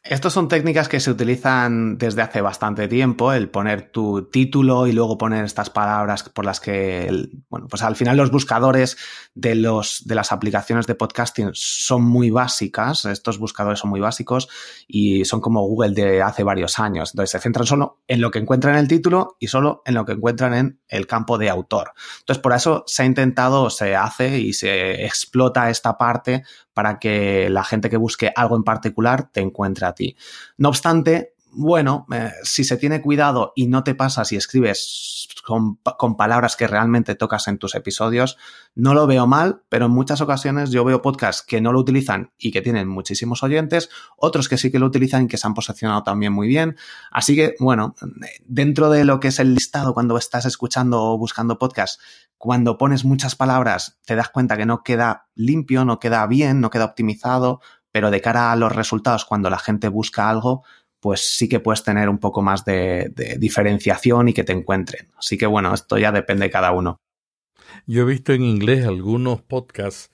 Estas 0.05 0.33
son 0.33 0.49
técnicas 0.49 0.89
que 0.89 0.99
se 0.99 1.13
utilizan 1.13 1.97
desde 1.97 2.23
hace 2.23 2.41
bastante 2.41 2.89
tiempo, 2.89 3.33
el 3.33 3.49
poner 3.49 3.93
tu 3.93 4.29
título 4.33 4.89
y 4.89 4.93
luego 4.93 5.17
poner 5.17 5.45
estas 5.45 5.71
palabras 5.71 6.25
por 6.25 6.45
las 6.45 6.59
que, 6.59 7.29
bueno, 7.49 7.69
pues 7.69 7.85
al 7.85 7.95
final 7.95 8.17
los 8.17 8.33
buscadores 8.33 8.97
de, 9.35 9.55
los, 9.55 10.03
de 10.05 10.17
las 10.17 10.33
aplicaciones 10.33 10.89
de 10.89 10.97
podcasting 10.97 11.51
son 11.53 12.03
muy 12.03 12.31
básicas, 12.31 13.05
estos 13.05 13.39
buscadores 13.39 13.79
son 13.79 13.91
muy 13.91 14.01
básicos 14.01 14.49
y 14.89 15.25
son 15.25 15.41
como 15.41 15.63
Google 15.69 15.95
de 15.95 16.21
hace 16.21 16.43
varios 16.43 16.81
años. 16.81 17.13
Entonces 17.13 17.31
se 17.31 17.39
centran 17.39 17.67
solo 17.67 18.01
en 18.09 18.21
lo 18.21 18.33
que 18.33 18.41
encuentran 18.41 18.75
en 18.75 18.81
el 18.81 18.89
título 18.89 19.37
y 19.39 19.47
solo 19.47 19.83
en 19.87 19.95
lo 19.95 20.05
que 20.05 20.13
encuentran 20.13 20.53
en 20.55 20.81
el 20.89 21.07
campo 21.07 21.39
de 21.39 21.49
autor. 21.49 21.93
Entonces 22.19 22.43
por 22.43 22.55
eso 22.55 22.83
se 22.89 23.05
ha 23.05 23.07
intentado, 23.07 23.71
se 23.71 23.95
hace 23.95 24.41
y 24.41 24.53
se 24.53 25.05
explota 25.05 25.71
esta 25.71 25.97
parte 25.97 26.43
para 26.75 26.99
que 26.99 27.49
la 27.51 27.65
gente 27.65 27.91
que 27.91 27.97
busque 27.97 28.33
algo 28.35 28.57
en 28.57 28.65
particular 28.65 29.31
te 29.31 29.41
encuentre 29.41 29.87
a 29.87 29.95
ti. 29.95 30.17
No 30.57 30.69
obstante, 30.69 31.32
bueno, 31.55 32.07
eh, 32.13 32.31
si 32.43 32.65
se 32.65 32.79
tiene 32.79 33.03
cuidado 33.03 33.53
y 33.55 33.67
no 33.67 33.85
te 33.85 33.95
pasa 33.95 34.25
si 34.25 34.37
escribes 34.37 35.29
con, 35.45 35.77
con, 35.77 36.17
palabras 36.17 36.57
que 36.57 36.67
realmente 36.67 37.15
tocas 37.15 37.47
en 37.49 37.59
tus 37.59 37.75
episodios, 37.75 38.39
no 38.75 38.95
lo 38.95 39.07
veo 39.07 39.27
mal, 39.27 39.63
pero 39.69 39.87
en 39.87 39.93
muchas 39.93 40.21
ocasiones 40.21 40.71
yo 40.71 40.85
veo 40.85 41.03
podcasts 41.03 41.43
que 41.43 41.61
no 41.61 41.73
lo 41.73 41.81
utilizan 41.81 42.33
y 42.39 42.53
que 42.53 42.63
tienen 42.63 42.89
muchísimos 42.89 43.43
oyentes, 43.43 43.91
otros 44.17 44.49
que 44.49 44.57
sí 44.57 44.71
que 44.71 44.79
lo 44.79 44.87
utilizan 44.87 45.25
y 45.25 45.29
que 45.29 45.37
se 45.37 45.47
han 45.47 45.55
posicionado 45.55 46.03
también 46.03 46.33
muy 46.33 46.49
bien. 46.49 46.77
Así 47.11 47.37
que, 47.37 47.55
bueno, 47.59 47.95
dentro 48.47 48.89
de 48.89 49.05
lo 49.05 49.21
que 49.21 49.29
es 49.29 49.39
el 49.39 49.55
listado 49.55 49.95
cuando 49.95 50.17
estás 50.17 50.47
escuchando 50.47 51.03
o 51.03 51.19
buscando 51.19 51.59
podcasts, 51.59 52.01
cuando 52.39 52.79
pones 52.79 53.05
muchas 53.05 53.37
palabras 53.37 53.99
te 54.07 54.17
das 54.17 54.31
cuenta 54.31 54.57
que 54.57 54.67
no 54.67 54.83
queda 54.83 55.29
limpio, 55.35 55.85
no 55.85 55.99
queda 55.99 56.27
bien, 56.27 56.61
no 56.61 56.71
queda 56.71 56.87
optimizado, 56.87 57.61
pero 57.93 58.11
de 58.11 58.23
cara 58.23 58.51
a 58.51 58.57
los 58.57 58.75
resultados, 58.75 59.27
cuando 59.27 59.51
la 59.51 59.59
gente 59.59 59.89
busca 59.89 60.29
algo, 60.31 60.65
pues 61.03 61.35
sí 61.35 61.49
que 61.49 61.59
puedes 61.59 61.83
tener 61.83 62.09
un 62.09 62.19
poco 62.19 62.43
más 62.43 62.65
de, 62.65 63.13
diferenciación 63.37 64.29
y 64.29 64.33
que 64.33 64.45
te 64.45 64.53
encuentren. 64.53 65.09
Así 65.19 65.37
que 65.37 65.47
bueno, 65.47 65.75
esto 65.75 65.99
ya 65.99 66.13
depende 66.13 66.45
de 66.45 66.51
cada 66.53 66.71
uno. 66.71 67.01
Yo 67.89 68.03
he 68.03 68.05
visto 68.05 68.33
en 68.33 68.45
inglés 68.45 68.87
algunos 68.87 69.43
podcasts 69.43 70.13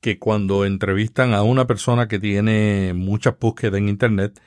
que 0.00 0.18
cuando 0.18 0.64
entrevistan 0.64 1.34
a 1.34 1.42
una 1.42 1.66
persona 1.66 2.08
que 2.08 2.18
tiene 2.18 2.94
muchas 2.94 3.38
búsquedas 3.38 3.76
en 3.76 3.90
Internet, 3.90 4.40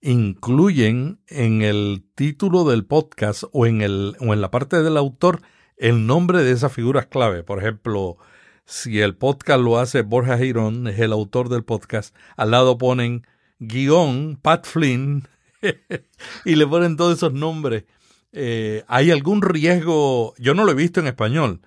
incluyen 0.00 1.20
en 1.28 1.62
el 1.62 2.04
título 2.16 2.64
del 2.64 2.84
podcast 2.84 3.44
o 3.52 3.64
en, 3.66 3.80
el, 3.80 4.16
o 4.18 4.34
en 4.34 4.40
la 4.40 4.50
parte 4.50 4.82
del 4.82 4.96
autor 4.96 5.40
el 5.76 6.04
nombre 6.04 6.42
de 6.42 6.50
esas 6.50 6.72
figuras 6.72 7.06
clave. 7.06 7.44
Por 7.44 7.60
ejemplo, 7.60 8.16
si 8.64 9.00
el 9.00 9.14
podcast 9.14 9.60
lo 9.60 9.78
hace 9.78 10.02
Borja 10.02 10.36
Girón, 10.36 10.88
es 10.88 10.98
el 10.98 11.12
autor 11.12 11.48
del 11.48 11.62
podcast, 11.62 12.12
al 12.36 12.50
lado 12.50 12.76
ponen 12.76 13.22
guion 13.58 14.38
Pat 14.40 14.66
Flynn 14.66 15.26
y 16.44 16.56
le 16.56 16.66
ponen 16.66 16.96
todos 16.96 17.16
esos 17.16 17.32
nombres. 17.32 17.84
Eh, 18.32 18.84
¿Hay 18.88 19.10
algún 19.10 19.42
riesgo? 19.42 20.34
Yo 20.38 20.54
no 20.54 20.64
lo 20.64 20.72
he 20.72 20.74
visto 20.74 21.00
en 21.00 21.06
español, 21.06 21.62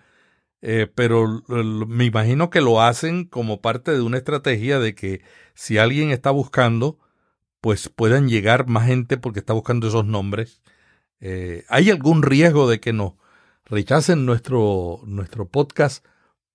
eh, 0.62 0.88
pero 0.94 1.44
me 1.50 2.06
imagino 2.06 2.50
que 2.50 2.62
lo 2.62 2.82
hacen 2.82 3.26
como 3.26 3.62
parte 3.62 3.92
de 3.92 4.02
una 4.02 4.18
estrategia 4.18 4.80
de 4.80 4.96
que 4.96 5.22
si 5.54 5.78
alguien 5.78 6.12
está 6.12 6.32
buscando, 6.32 7.00
pues 7.62 7.90
puedan 7.90 8.30
llegar 8.30 8.68
más 8.68 8.88
gente 8.88 9.18
porque 9.18 9.40
está 9.40 9.54
buscando 9.54 9.88
esos 9.88 10.06
nombres. 10.06 10.62
Eh, 11.20 11.66
¿Hay 11.70 11.90
algún 11.90 12.24
riesgo 12.24 12.70
de 12.70 12.80
que 12.80 12.94
no? 12.94 13.18
rechacen 13.72 14.26
nuestro, 14.26 15.00
nuestro 15.06 15.48
podcast 15.48 16.06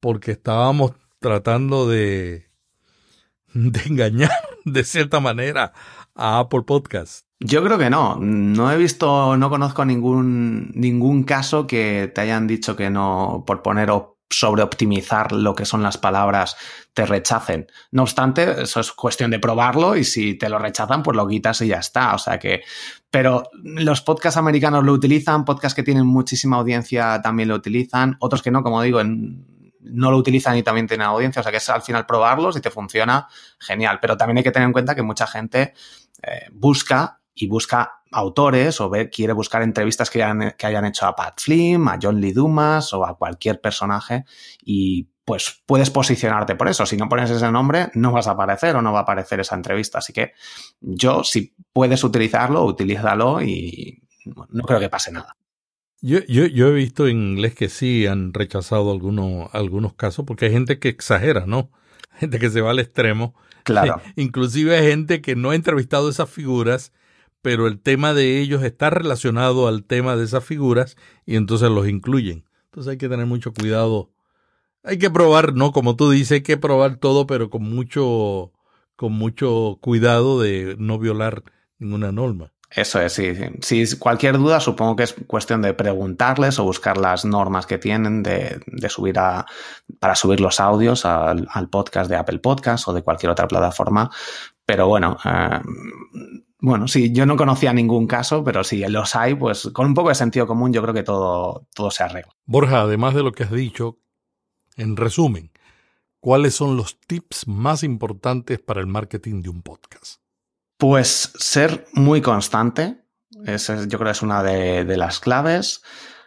porque 0.00 0.32
estábamos 0.32 0.92
tratando 1.18 1.88
de, 1.88 2.50
de 3.54 3.80
engañar 3.86 4.30
de 4.66 4.84
cierta 4.84 5.20
manera 5.20 5.72
a 6.14 6.40
Apple 6.40 6.62
Podcast. 6.66 7.24
Yo 7.38 7.62
creo 7.62 7.78
que 7.78 7.88
no. 7.88 8.16
No 8.20 8.70
he 8.70 8.76
visto, 8.76 9.36
no 9.36 9.48
conozco 9.48 9.84
ningún, 9.84 10.70
ningún 10.74 11.22
caso 11.22 11.66
que 11.66 12.10
te 12.14 12.20
hayan 12.20 12.46
dicho 12.46 12.76
que 12.76 12.90
no, 12.90 13.44
por 13.46 13.62
poner 13.62 13.90
sobre 14.28 14.62
optimizar 14.62 15.30
lo 15.32 15.54
que 15.54 15.64
son 15.64 15.82
las 15.82 15.98
palabras, 15.98 16.56
te 16.94 17.06
rechacen. 17.06 17.68
No 17.92 18.02
obstante, 18.02 18.62
eso 18.62 18.80
es 18.80 18.90
cuestión 18.90 19.30
de 19.30 19.38
probarlo 19.38 19.96
y 19.96 20.02
si 20.02 20.34
te 20.34 20.48
lo 20.48 20.58
rechazan, 20.58 21.02
pues 21.02 21.16
lo 21.16 21.28
quitas 21.28 21.60
y 21.60 21.68
ya 21.68 21.78
está. 21.78 22.14
O 22.14 22.18
sea 22.18 22.38
que, 22.38 22.62
pero 23.10 23.44
los 23.62 24.00
podcasts 24.00 24.38
americanos 24.38 24.84
lo 24.84 24.92
utilizan, 24.92 25.44
podcasts 25.44 25.76
que 25.76 25.84
tienen 25.84 26.06
muchísima 26.06 26.56
audiencia 26.56 27.20
también 27.22 27.50
lo 27.50 27.54
utilizan, 27.54 28.16
otros 28.18 28.42
que 28.42 28.50
no, 28.50 28.62
como 28.64 28.82
digo, 28.82 29.00
no 29.86 30.10
lo 30.10 30.16
utilizan 30.16 30.56
y 30.56 30.62
también 30.62 30.86
tienen 30.86 31.06
audiencia. 31.06 31.40
O 31.40 31.42
sea 31.42 31.52
que 31.52 31.58
es 31.58 31.68
al 31.68 31.82
final 31.82 32.06
probarlos 32.06 32.56
y 32.56 32.60
te 32.60 32.70
funciona 32.70 33.28
genial. 33.58 33.98
Pero 34.00 34.16
también 34.16 34.38
hay 34.38 34.44
que 34.44 34.52
tener 34.52 34.66
en 34.66 34.72
cuenta 34.72 34.94
que 34.94 35.02
mucha 35.02 35.26
gente 35.26 35.74
eh, 36.22 36.46
busca 36.52 37.20
y 37.34 37.46
busca 37.46 38.02
autores 38.12 38.80
o 38.80 38.90
quiere 39.12 39.32
buscar 39.32 39.62
entrevistas 39.62 40.10
que 40.10 40.22
hayan, 40.22 40.54
que 40.56 40.66
hayan 40.66 40.86
hecho 40.86 41.06
a 41.06 41.14
Pat 41.14 41.38
Flynn, 41.38 41.86
a 41.88 41.98
John 42.00 42.20
Lee 42.20 42.32
Dumas 42.32 42.92
o 42.94 43.04
a 43.04 43.16
cualquier 43.16 43.60
personaje 43.60 44.24
y 44.64 45.08
pues 45.24 45.62
puedes 45.66 45.90
posicionarte 45.90 46.54
por 46.54 46.68
eso. 46.68 46.86
Si 46.86 46.96
no 46.96 47.08
pones 47.08 47.28
ese 47.30 47.50
nombre, 47.50 47.90
no 47.94 48.12
vas 48.12 48.28
a 48.28 48.30
aparecer 48.30 48.76
o 48.76 48.82
no 48.82 48.92
va 48.92 49.00
a 49.00 49.02
aparecer 49.02 49.40
esa 49.40 49.56
entrevista. 49.56 49.98
Así 49.98 50.12
que 50.12 50.32
yo, 50.80 51.24
si 51.24 51.54
puedes 51.72 52.04
utilizarlo, 52.04 52.64
utilízalo 52.64 53.42
y 53.42 54.02
no 54.24 54.62
creo 54.62 54.78
que 54.78 54.88
pase 54.88 55.10
nada. 55.10 55.36
Yo, 56.02 56.18
yo, 56.28 56.46
yo 56.46 56.68
he 56.68 56.72
visto 56.72 57.08
en 57.08 57.16
inglés 57.16 57.54
que 57.54 57.68
sí 57.68 58.06
han 58.06 58.34
rechazado 58.34 58.90
algunos, 58.90 59.48
algunos 59.52 59.94
casos 59.94 60.24
porque 60.26 60.46
hay 60.46 60.52
gente 60.52 60.78
que 60.78 60.88
exagera, 60.88 61.46
¿no? 61.46 61.70
Gente 62.18 62.38
que 62.38 62.48
se 62.48 62.62
va 62.62 62.70
al 62.70 62.78
extremo. 62.78 63.34
Claro. 63.62 64.00
Inclusive 64.16 64.74
hay 64.74 64.86
gente 64.86 65.20
que 65.20 65.36
no 65.36 65.50
ha 65.50 65.54
entrevistado 65.54 66.08
esas 66.08 66.30
figuras 66.30 66.92
pero 67.46 67.68
el 67.68 67.78
tema 67.78 68.12
de 68.12 68.40
ellos 68.40 68.64
está 68.64 68.90
relacionado 68.90 69.68
al 69.68 69.84
tema 69.84 70.16
de 70.16 70.24
esas 70.24 70.44
figuras 70.44 70.96
y 71.26 71.36
entonces 71.36 71.70
los 71.70 71.86
incluyen. 71.86 72.44
Entonces 72.64 72.90
hay 72.90 72.98
que 72.98 73.08
tener 73.08 73.26
mucho 73.26 73.54
cuidado. 73.54 74.10
Hay 74.82 74.98
que 74.98 75.10
probar, 75.10 75.54
no 75.54 75.70
como 75.70 75.94
tú 75.94 76.10
dices, 76.10 76.32
hay 76.32 76.42
que 76.42 76.56
probar 76.56 76.96
todo, 76.96 77.28
pero 77.28 77.48
con 77.48 77.62
mucho, 77.62 78.50
con 78.96 79.12
mucho 79.12 79.78
cuidado 79.80 80.40
de 80.40 80.74
no 80.80 80.98
violar 80.98 81.44
ninguna 81.78 82.10
norma. 82.10 82.52
Eso 82.70 83.00
es, 83.00 83.12
sí. 83.12 83.32
Si 83.60 83.98
cualquier 83.98 84.38
duda, 84.38 84.58
supongo 84.60 84.96
que 84.96 85.04
es 85.04 85.14
cuestión 85.26 85.62
de 85.62 85.72
preguntarles 85.72 86.58
o 86.58 86.64
buscar 86.64 86.98
las 86.98 87.24
normas 87.24 87.64
que 87.64 87.78
tienen 87.78 88.22
de, 88.22 88.60
subir 88.88 89.14
para 90.00 90.14
subir 90.14 90.40
los 90.40 90.58
audios 90.58 91.04
al, 91.04 91.68
podcast 91.70 92.10
de 92.10 92.16
Apple 92.16 92.40
Podcast 92.40 92.88
o 92.88 92.92
de 92.92 93.02
cualquier 93.02 93.30
otra 93.30 93.46
plataforma. 93.46 94.10
Pero 94.64 94.88
bueno, 94.88 95.16
eh, 95.24 95.60
bueno, 96.58 96.88
sí, 96.88 97.12
yo 97.12 97.24
no 97.24 97.36
conocía 97.36 97.72
ningún 97.72 98.08
caso, 98.08 98.42
pero 98.42 98.64
si 98.64 98.84
los 98.88 99.14
hay, 99.14 99.36
pues 99.36 99.70
con 99.72 99.86
un 99.86 99.94
poco 99.94 100.08
de 100.08 100.16
sentido 100.16 100.46
común 100.46 100.72
yo 100.72 100.82
creo 100.82 100.94
que 100.94 101.04
todo, 101.04 101.68
todo 101.72 101.90
se 101.92 102.02
arregla. 102.02 102.32
Borja, 102.44 102.80
además 102.80 103.14
de 103.14 103.22
lo 103.22 103.30
que 103.30 103.44
has 103.44 103.52
dicho, 103.52 103.98
en 104.76 104.96
resumen, 104.96 105.52
¿cuáles 106.18 106.54
son 106.54 106.76
los 106.76 106.98
tips 107.00 107.46
más 107.46 107.84
importantes 107.84 108.58
para 108.58 108.80
el 108.80 108.88
marketing 108.88 109.42
de 109.42 109.50
un 109.50 109.62
podcast? 109.62 110.25
Pues 110.76 111.32
ser 111.38 111.86
muy 111.92 112.20
constante, 112.20 113.04
ese 113.44 113.88
yo 113.88 113.98
creo 113.98 114.10
que 114.10 114.16
es 114.16 114.22
una 114.22 114.42
de, 114.42 114.84
de 114.84 114.96
las 114.96 115.20
claves. 115.20 115.82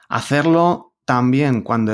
Hacerlo 0.07 0.95
también 1.05 1.61
cuando 1.61 1.91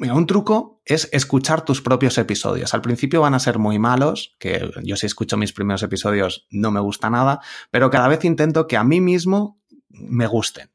Mira, 0.00 0.14
un 0.14 0.26
truco 0.26 0.80
es 0.86 1.10
escuchar 1.12 1.62
tus 1.62 1.82
propios 1.82 2.16
episodios. 2.16 2.72
Al 2.72 2.80
principio 2.80 3.20
van 3.20 3.34
a 3.34 3.38
ser 3.38 3.58
muy 3.58 3.78
malos, 3.78 4.34
que 4.38 4.70
yo 4.82 4.96
si 4.96 5.04
escucho 5.04 5.36
mis 5.36 5.52
primeros 5.52 5.82
episodios 5.82 6.46
no 6.48 6.70
me 6.70 6.80
gusta 6.80 7.10
nada, 7.10 7.40
pero 7.70 7.90
cada 7.90 8.08
vez 8.08 8.24
intento 8.24 8.66
que 8.66 8.78
a 8.78 8.82
mí 8.82 9.02
mismo 9.02 9.60
me 9.90 10.26
gusten. 10.26 10.70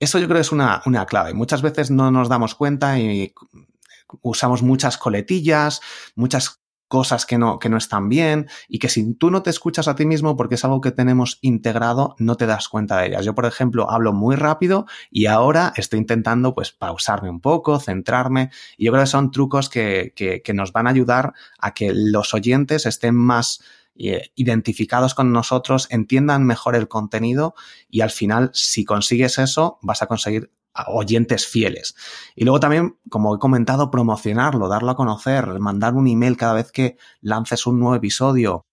Eso 0.00 0.18
yo 0.18 0.26
creo 0.26 0.38
que 0.38 0.40
es 0.42 0.50
una, 0.50 0.82
una 0.84 1.06
clave. 1.06 1.32
Muchas 1.32 1.62
veces 1.62 1.92
no 1.92 2.10
nos 2.10 2.28
damos 2.28 2.56
cuenta 2.56 2.98
y 2.98 3.32
usamos 4.20 4.62
muchas 4.62 4.98
coletillas, 4.98 5.80
muchas 6.16 6.60
cosas 6.88 7.26
que 7.26 7.38
no, 7.38 7.58
que 7.58 7.68
no 7.68 7.76
están 7.76 8.08
bien 8.08 8.48
y 8.68 8.78
que 8.78 8.88
si 8.88 9.14
tú 9.14 9.30
no 9.30 9.42
te 9.42 9.50
escuchas 9.50 9.88
a 9.88 9.96
ti 9.96 10.06
mismo 10.06 10.36
porque 10.36 10.54
es 10.54 10.64
algo 10.64 10.80
que 10.80 10.92
tenemos 10.92 11.38
integrado, 11.40 12.14
no 12.18 12.36
te 12.36 12.46
das 12.46 12.68
cuenta 12.68 12.98
de 12.98 13.08
ellas. 13.08 13.24
Yo, 13.24 13.34
por 13.34 13.46
ejemplo, 13.46 13.90
hablo 13.90 14.12
muy 14.12 14.36
rápido 14.36 14.86
y 15.10 15.26
ahora 15.26 15.72
estoy 15.76 15.98
intentando 15.98 16.54
pues 16.54 16.72
pausarme 16.72 17.30
un 17.30 17.40
poco, 17.40 17.80
centrarme 17.80 18.50
y 18.76 18.86
yo 18.86 18.92
creo 18.92 19.04
que 19.04 19.10
son 19.10 19.30
trucos 19.30 19.68
que, 19.68 20.12
que, 20.14 20.42
que 20.42 20.54
nos 20.54 20.72
van 20.72 20.86
a 20.86 20.90
ayudar 20.90 21.32
a 21.58 21.74
que 21.74 21.92
los 21.92 22.34
oyentes 22.34 22.86
estén 22.86 23.14
más 23.14 23.60
eh, 23.98 24.30
identificados 24.34 25.14
con 25.14 25.32
nosotros, 25.32 25.88
entiendan 25.90 26.44
mejor 26.44 26.76
el 26.76 26.86
contenido 26.86 27.54
y 27.88 28.02
al 28.02 28.10
final, 28.10 28.50
si 28.52 28.84
consigues 28.84 29.38
eso, 29.38 29.78
vas 29.80 30.02
a 30.02 30.06
conseguir 30.06 30.50
oyentes 30.88 31.46
fieles. 31.46 31.94
Y 32.34 32.44
luego 32.44 32.60
también, 32.60 32.98
como 33.08 33.34
he 33.34 33.38
comentado, 33.38 33.90
promocionarlo, 33.90 34.68
darlo 34.68 34.90
a 34.90 34.96
conocer, 34.96 35.58
mandar 35.58 35.94
un 35.94 36.08
email 36.08 36.36
cada 36.36 36.54
vez 36.54 36.72
que 36.72 36.96
lances 37.20 37.66
un 37.66 37.78
nuevo 37.80 37.94
episodio, 37.94 38.66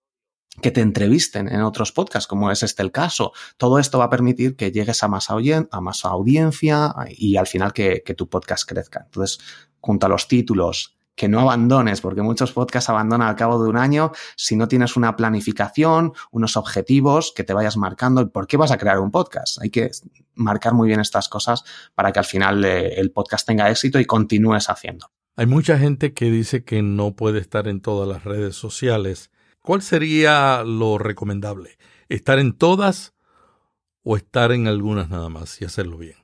que 0.61 0.71
te 0.71 0.81
entrevisten 0.81 1.47
en 1.47 1.61
otros 1.61 1.91
podcasts, 1.91 2.27
como 2.27 2.51
es 2.51 2.61
este 2.63 2.83
el 2.83 2.91
caso. 2.91 3.33
Todo 3.57 3.79
esto 3.79 3.97
va 3.97 4.05
a 4.05 4.09
permitir 4.09 4.55
que 4.55 4.71
llegues 4.71 5.03
a 5.03 5.07
más, 5.07 5.29
a 5.29 5.81
más 5.81 6.05
audiencia 6.05 6.93
y 7.09 7.37
al 7.37 7.47
final 7.47 7.73
que, 7.73 8.03
que 8.05 8.13
tu 8.13 8.29
podcast 8.29 8.67
crezca. 8.69 9.01
Entonces, 9.05 9.39
junto 9.79 10.05
a 10.05 10.09
los 10.09 10.27
títulos, 10.27 10.95
que 11.15 11.27
no 11.27 11.39
abandones, 11.39 12.01
porque 12.01 12.21
muchos 12.21 12.53
podcasts 12.53 12.89
abandonan 12.89 13.27
al 13.27 13.35
cabo 13.35 13.63
de 13.63 13.69
un 13.69 13.77
año 13.77 14.11
si 14.35 14.55
no 14.55 14.67
tienes 14.67 14.95
una 14.95 15.15
planificación, 15.15 16.13
unos 16.31 16.57
objetivos 16.57 17.33
que 17.35 17.43
te 17.43 17.53
vayas 17.53 17.77
marcando. 17.77 18.31
¿Por 18.31 18.47
qué 18.47 18.57
vas 18.57 18.71
a 18.71 18.77
crear 18.77 18.99
un 18.99 19.11
podcast? 19.11 19.61
Hay 19.61 19.69
que 19.69 19.91
marcar 20.35 20.73
muy 20.73 20.87
bien 20.87 20.99
estas 20.99 21.29
cosas 21.29 21.63
para 21.93 22.11
que 22.11 22.19
al 22.19 22.25
final 22.25 22.63
eh, 22.65 22.99
el 22.99 23.11
podcast 23.11 23.45
tenga 23.45 23.69
éxito 23.69 23.99
y 23.99 24.05
continúes 24.05 24.69
haciendo. 24.69 25.11
Hay 25.35 25.45
mucha 25.45 25.77
gente 25.77 26.13
que 26.13 26.29
dice 26.29 26.63
que 26.63 26.81
no 26.81 27.15
puede 27.15 27.39
estar 27.39 27.67
en 27.67 27.81
todas 27.81 28.07
las 28.07 28.23
redes 28.23 28.55
sociales. 28.55 29.31
¿Cuál 29.61 29.81
sería 29.81 30.63
lo 30.63 30.97
recomendable? 30.97 31.77
¿Estar 32.09 32.37
en 32.37 32.53
todas 32.53 33.13
o 34.03 34.17
estar 34.17 34.51
en 34.51 34.67
algunas 34.67 35.09
nada 35.09 35.29
más 35.29 35.61
y 35.61 35.65
hacerlo 35.65 35.97
bien? 35.97 36.22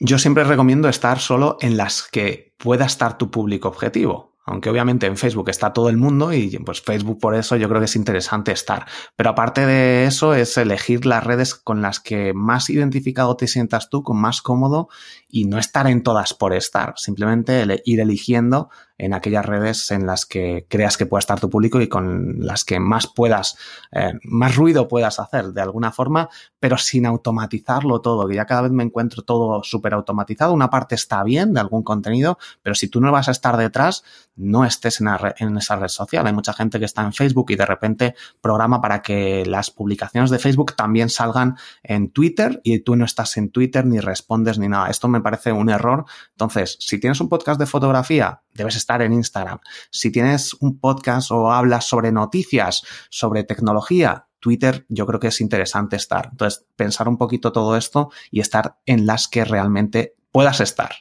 Yo 0.00 0.18
siempre 0.18 0.44
recomiendo 0.44 0.88
estar 0.88 1.20
solo 1.20 1.56
en 1.60 1.76
las 1.76 2.02
que 2.02 2.54
pueda 2.58 2.84
estar 2.84 3.16
tu 3.16 3.30
público 3.30 3.68
objetivo. 3.68 4.34
Aunque 4.46 4.68
obviamente 4.68 5.06
en 5.06 5.16
Facebook 5.16 5.48
está 5.48 5.72
todo 5.72 5.88
el 5.88 5.96
mundo 5.96 6.32
y 6.34 6.58
pues 6.58 6.82
Facebook 6.82 7.18
por 7.18 7.34
eso 7.34 7.56
yo 7.56 7.66
creo 7.68 7.80
que 7.80 7.86
es 7.86 7.96
interesante 7.96 8.52
estar. 8.52 8.84
Pero 9.16 9.30
aparte 9.30 9.64
de 9.64 10.04
eso 10.04 10.34
es 10.34 10.58
elegir 10.58 11.06
las 11.06 11.24
redes 11.24 11.54
con 11.54 11.80
las 11.80 11.98
que 11.98 12.34
más 12.34 12.68
identificado 12.68 13.36
te 13.36 13.48
sientas 13.48 13.88
tú, 13.88 14.02
con 14.02 14.18
más 14.20 14.42
cómodo 14.42 14.88
y 15.28 15.46
no 15.46 15.58
estar 15.58 15.86
en 15.86 16.02
todas 16.02 16.34
por 16.34 16.52
estar. 16.52 16.92
Simplemente 16.96 17.64
ir 17.86 18.00
eligiendo 18.00 18.68
en 18.98 19.12
aquellas 19.12 19.44
redes 19.44 19.90
en 19.90 20.06
las 20.06 20.26
que 20.26 20.66
creas 20.68 20.96
que 20.96 21.06
pueda 21.06 21.18
estar 21.18 21.40
tu 21.40 21.50
público 21.50 21.80
y 21.80 21.88
con 21.88 22.36
las 22.38 22.64
que 22.64 22.78
más 22.78 23.06
puedas, 23.06 23.56
eh, 23.92 24.12
más 24.22 24.54
ruido 24.56 24.88
puedas 24.88 25.18
hacer 25.18 25.46
de 25.52 25.60
alguna 25.60 25.90
forma, 25.90 26.28
pero 26.60 26.78
sin 26.78 27.06
automatizarlo 27.06 28.00
todo, 28.00 28.28
que 28.28 28.36
ya 28.36 28.46
cada 28.46 28.62
vez 28.62 28.72
me 28.72 28.84
encuentro 28.84 29.22
todo 29.22 29.62
súper 29.64 29.94
automatizado. 29.94 30.52
Una 30.52 30.70
parte 30.70 30.94
está 30.94 31.22
bien 31.24 31.52
de 31.52 31.60
algún 31.60 31.82
contenido, 31.82 32.38
pero 32.62 32.74
si 32.74 32.88
tú 32.88 33.00
no 33.00 33.10
vas 33.10 33.28
a 33.28 33.32
estar 33.32 33.56
detrás, 33.56 34.04
no 34.36 34.64
estés 34.64 35.00
en, 35.00 35.08
en 35.38 35.56
esa 35.56 35.76
red 35.76 35.88
social. 35.88 36.26
Hay 36.26 36.32
mucha 36.32 36.52
gente 36.52 36.78
que 36.78 36.84
está 36.84 37.02
en 37.02 37.12
Facebook 37.12 37.50
y 37.50 37.56
de 37.56 37.66
repente 37.66 38.14
programa 38.40 38.80
para 38.80 39.02
que 39.02 39.44
las 39.44 39.70
publicaciones 39.70 40.30
de 40.30 40.38
Facebook 40.38 40.74
también 40.76 41.08
salgan 41.08 41.56
en 41.82 42.10
Twitter 42.10 42.60
y 42.62 42.80
tú 42.80 42.96
no 42.96 43.04
estás 43.04 43.36
en 43.36 43.50
Twitter 43.50 43.84
ni 43.86 43.98
respondes 44.00 44.58
ni 44.58 44.68
nada. 44.68 44.88
Esto 44.88 45.08
me 45.08 45.20
parece 45.20 45.52
un 45.52 45.68
error. 45.68 46.04
Entonces, 46.30 46.76
si 46.80 46.98
tienes 46.98 47.20
un 47.20 47.28
podcast 47.28 47.58
de 47.58 47.66
fotografía, 47.66 48.43
debes 48.54 48.76
estar 48.76 49.02
en 49.02 49.12
Instagram. 49.12 49.58
Si 49.90 50.10
tienes 50.10 50.54
un 50.54 50.78
podcast 50.78 51.30
o 51.30 51.52
hablas 51.52 51.86
sobre 51.86 52.12
noticias, 52.12 52.82
sobre 53.10 53.44
tecnología, 53.44 54.28
Twitter 54.40 54.84
yo 54.88 55.06
creo 55.06 55.20
que 55.20 55.28
es 55.28 55.40
interesante 55.40 55.96
estar. 55.96 56.28
Entonces, 56.32 56.66
pensar 56.76 57.08
un 57.08 57.18
poquito 57.18 57.52
todo 57.52 57.76
esto 57.76 58.10
y 58.30 58.40
estar 58.40 58.78
en 58.86 59.06
las 59.06 59.28
que 59.28 59.44
realmente 59.44 60.16
puedas 60.32 60.60
estar. 60.60 60.92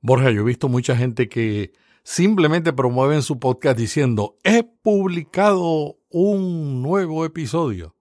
Borja, 0.00 0.30
yo 0.30 0.42
he 0.42 0.44
visto 0.44 0.68
mucha 0.68 0.96
gente 0.96 1.28
que 1.28 1.72
simplemente 2.02 2.72
promueven 2.72 3.22
su 3.22 3.38
podcast 3.38 3.78
diciendo, 3.78 4.36
he 4.44 4.62
publicado 4.62 5.98
un 6.10 6.82
nuevo 6.82 7.24
episodio. 7.24 7.96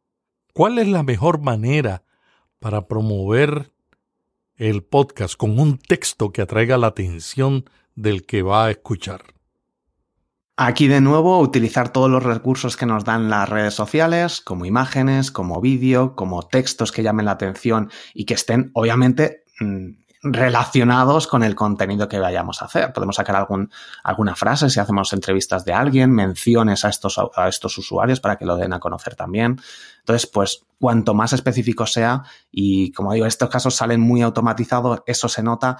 ¿Cuál 0.54 0.80
es 0.80 0.88
la 0.88 1.04
mejor 1.04 1.40
manera 1.40 2.04
para 2.60 2.88
promover 2.88 3.74
el 4.56 4.84
podcast 4.84 5.36
con 5.36 5.60
un 5.60 5.78
texto 5.78 6.32
que 6.32 6.42
atraiga 6.42 6.78
la 6.78 6.88
atención 6.88 7.66
del 7.96 8.26
que 8.26 8.42
va 8.42 8.66
a 8.66 8.72
escuchar. 8.72 9.24
Aquí 10.56 10.88
de 10.88 11.02
nuevo 11.02 11.40
utilizar 11.40 11.90
todos 11.90 12.12
los 12.12 12.22
recursos 12.22 12.78
que 12.78 12.86
nos 12.86 13.06
dan 13.06 13.30
las 13.30 13.50
redes 13.50 13.74
sociales, 13.74 14.40
como 14.40 14.66
imágenes, 14.66 15.32
como 15.32 15.60
vídeo, 15.60 16.16
como 16.16 16.44
textos 16.44 16.92
que 16.92 17.02
llamen 17.02 17.26
la 17.26 17.32
atención 17.32 17.90
y 18.14 18.26
que 18.26 18.36
estén 18.36 18.70
obviamente 18.76 19.46
mm, 19.60 20.04
relacionados 20.24 21.28
con 21.28 21.44
el 21.44 21.54
contenido 21.54 22.08
que 22.08 22.18
vayamos 22.18 22.62
a 22.62 22.66
hacer. 22.66 22.94
Podemos 22.94 23.18
sacar 23.18 23.46
alguna 24.04 24.36
frase 24.36 24.70
si 24.70 24.80
hacemos 24.80 25.12
entrevistas 25.12 25.66
de 25.66 25.74
alguien, 25.74 26.12
menciones 26.12 26.86
a 26.86 26.90
estos, 26.90 27.20
a 27.36 27.48
estos 27.50 27.78
usuarios 27.78 28.22
para 28.22 28.38
que 28.38 28.46
lo 28.46 28.56
den 28.56 28.74
a 28.74 28.80
conocer 28.80 29.16
también. 29.16 29.60
Entonces, 30.00 30.30
pues 30.32 30.66
cuanto 30.80 31.14
más 31.14 31.34
específico 31.34 31.86
sea, 31.86 32.24
y 32.52 32.92
como 32.94 33.12
digo, 33.14 33.26
estos 33.26 33.50
casos 33.50 33.76
salen 33.76 34.00
muy 34.00 34.22
automatizados, 34.22 35.02
eso 35.08 35.28
se 35.28 35.44
nota. 35.44 35.78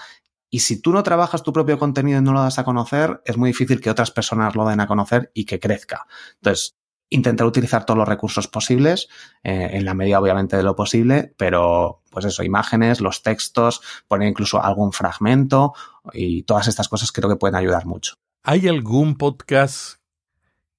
Y 0.54 0.60
si 0.60 0.80
tú 0.80 0.94
no 0.94 1.02
trabajas 1.02 1.42
tu 1.42 1.52
propio 1.52 1.80
contenido 1.80 2.20
y 2.20 2.22
no 2.22 2.32
lo 2.32 2.44
das 2.44 2.60
a 2.60 2.64
conocer, 2.64 3.24
es 3.26 3.38
muy 3.38 3.50
difícil 3.50 3.82
que 3.82 3.90
otras 3.90 4.12
personas 4.12 4.56
lo 4.56 4.68
den 4.68 4.82
a 4.82 4.86
conocer 4.86 5.32
y 5.34 5.46
que 5.46 5.60
crezca. 5.60 6.06
Entonces, 6.36 6.76
intentar 7.10 7.48
utilizar 7.48 7.88
todos 7.88 7.98
los 7.98 8.08
recursos 8.08 8.48
posibles, 8.48 9.08
eh, 9.44 9.72
en 9.72 9.84
la 9.84 9.96
medida 9.96 10.20
obviamente 10.20 10.56
de 10.56 10.62
lo 10.62 10.76
posible, 10.76 11.34
pero 11.38 12.04
pues 12.12 12.26
eso, 12.26 12.44
imágenes, 12.44 13.02
los 13.02 13.24
textos, 13.24 13.82
poner 14.08 14.30
incluso 14.30 14.64
algún 14.64 14.94
fragmento 14.94 15.74
y 16.14 16.44
todas 16.44 16.68
estas 16.68 16.88
cosas 16.88 17.12
creo 17.12 17.30
que 17.30 17.36
pueden 17.36 17.56
ayudar 17.56 17.88
mucho. 17.88 18.14
¿Hay 18.44 18.68
algún 18.68 19.16
podcast 19.16 19.96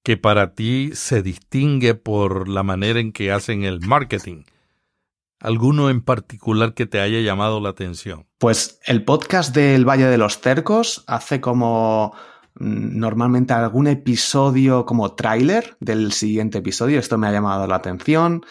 que 0.03 0.15
para 0.15 0.53
ti 0.53 0.91
se 0.93 1.21
distingue 1.21 1.95
por 1.95 2.47
la 2.47 2.63
manera 2.63 3.01
en 3.01 3.11
que 3.11 3.33
hacen 3.33 3.65
el 3.65 3.81
marketing? 3.81 4.43
¿Alguno 5.39 5.89
en 5.89 6.01
particular 6.01 6.73
que 6.73 6.85
te 6.85 6.99
haya 6.99 7.19
llamado 7.19 7.59
la 7.59 7.69
atención? 7.69 8.27
Pues 8.37 8.79
el 8.85 9.03
podcast 9.03 9.53
del 9.53 9.87
Valle 9.87 10.05
de 10.05 10.17
los 10.17 10.39
Cercos 10.39 11.03
hace 11.07 11.41
como 11.41 12.13
Mm, 12.59 12.97
normalmente 12.99 13.53
algún 13.53 13.87
episodio 13.87 14.85
como 14.85 15.13
tráiler 15.13 15.75
del 15.79 16.13
siguiente 16.13 16.59
episodio. 16.59 16.99
Esto 16.99 17.17
me 17.17 17.27
ha 17.27 17.31
llamado 17.31 17.67
la 17.67 17.75
atención. 17.75 18.45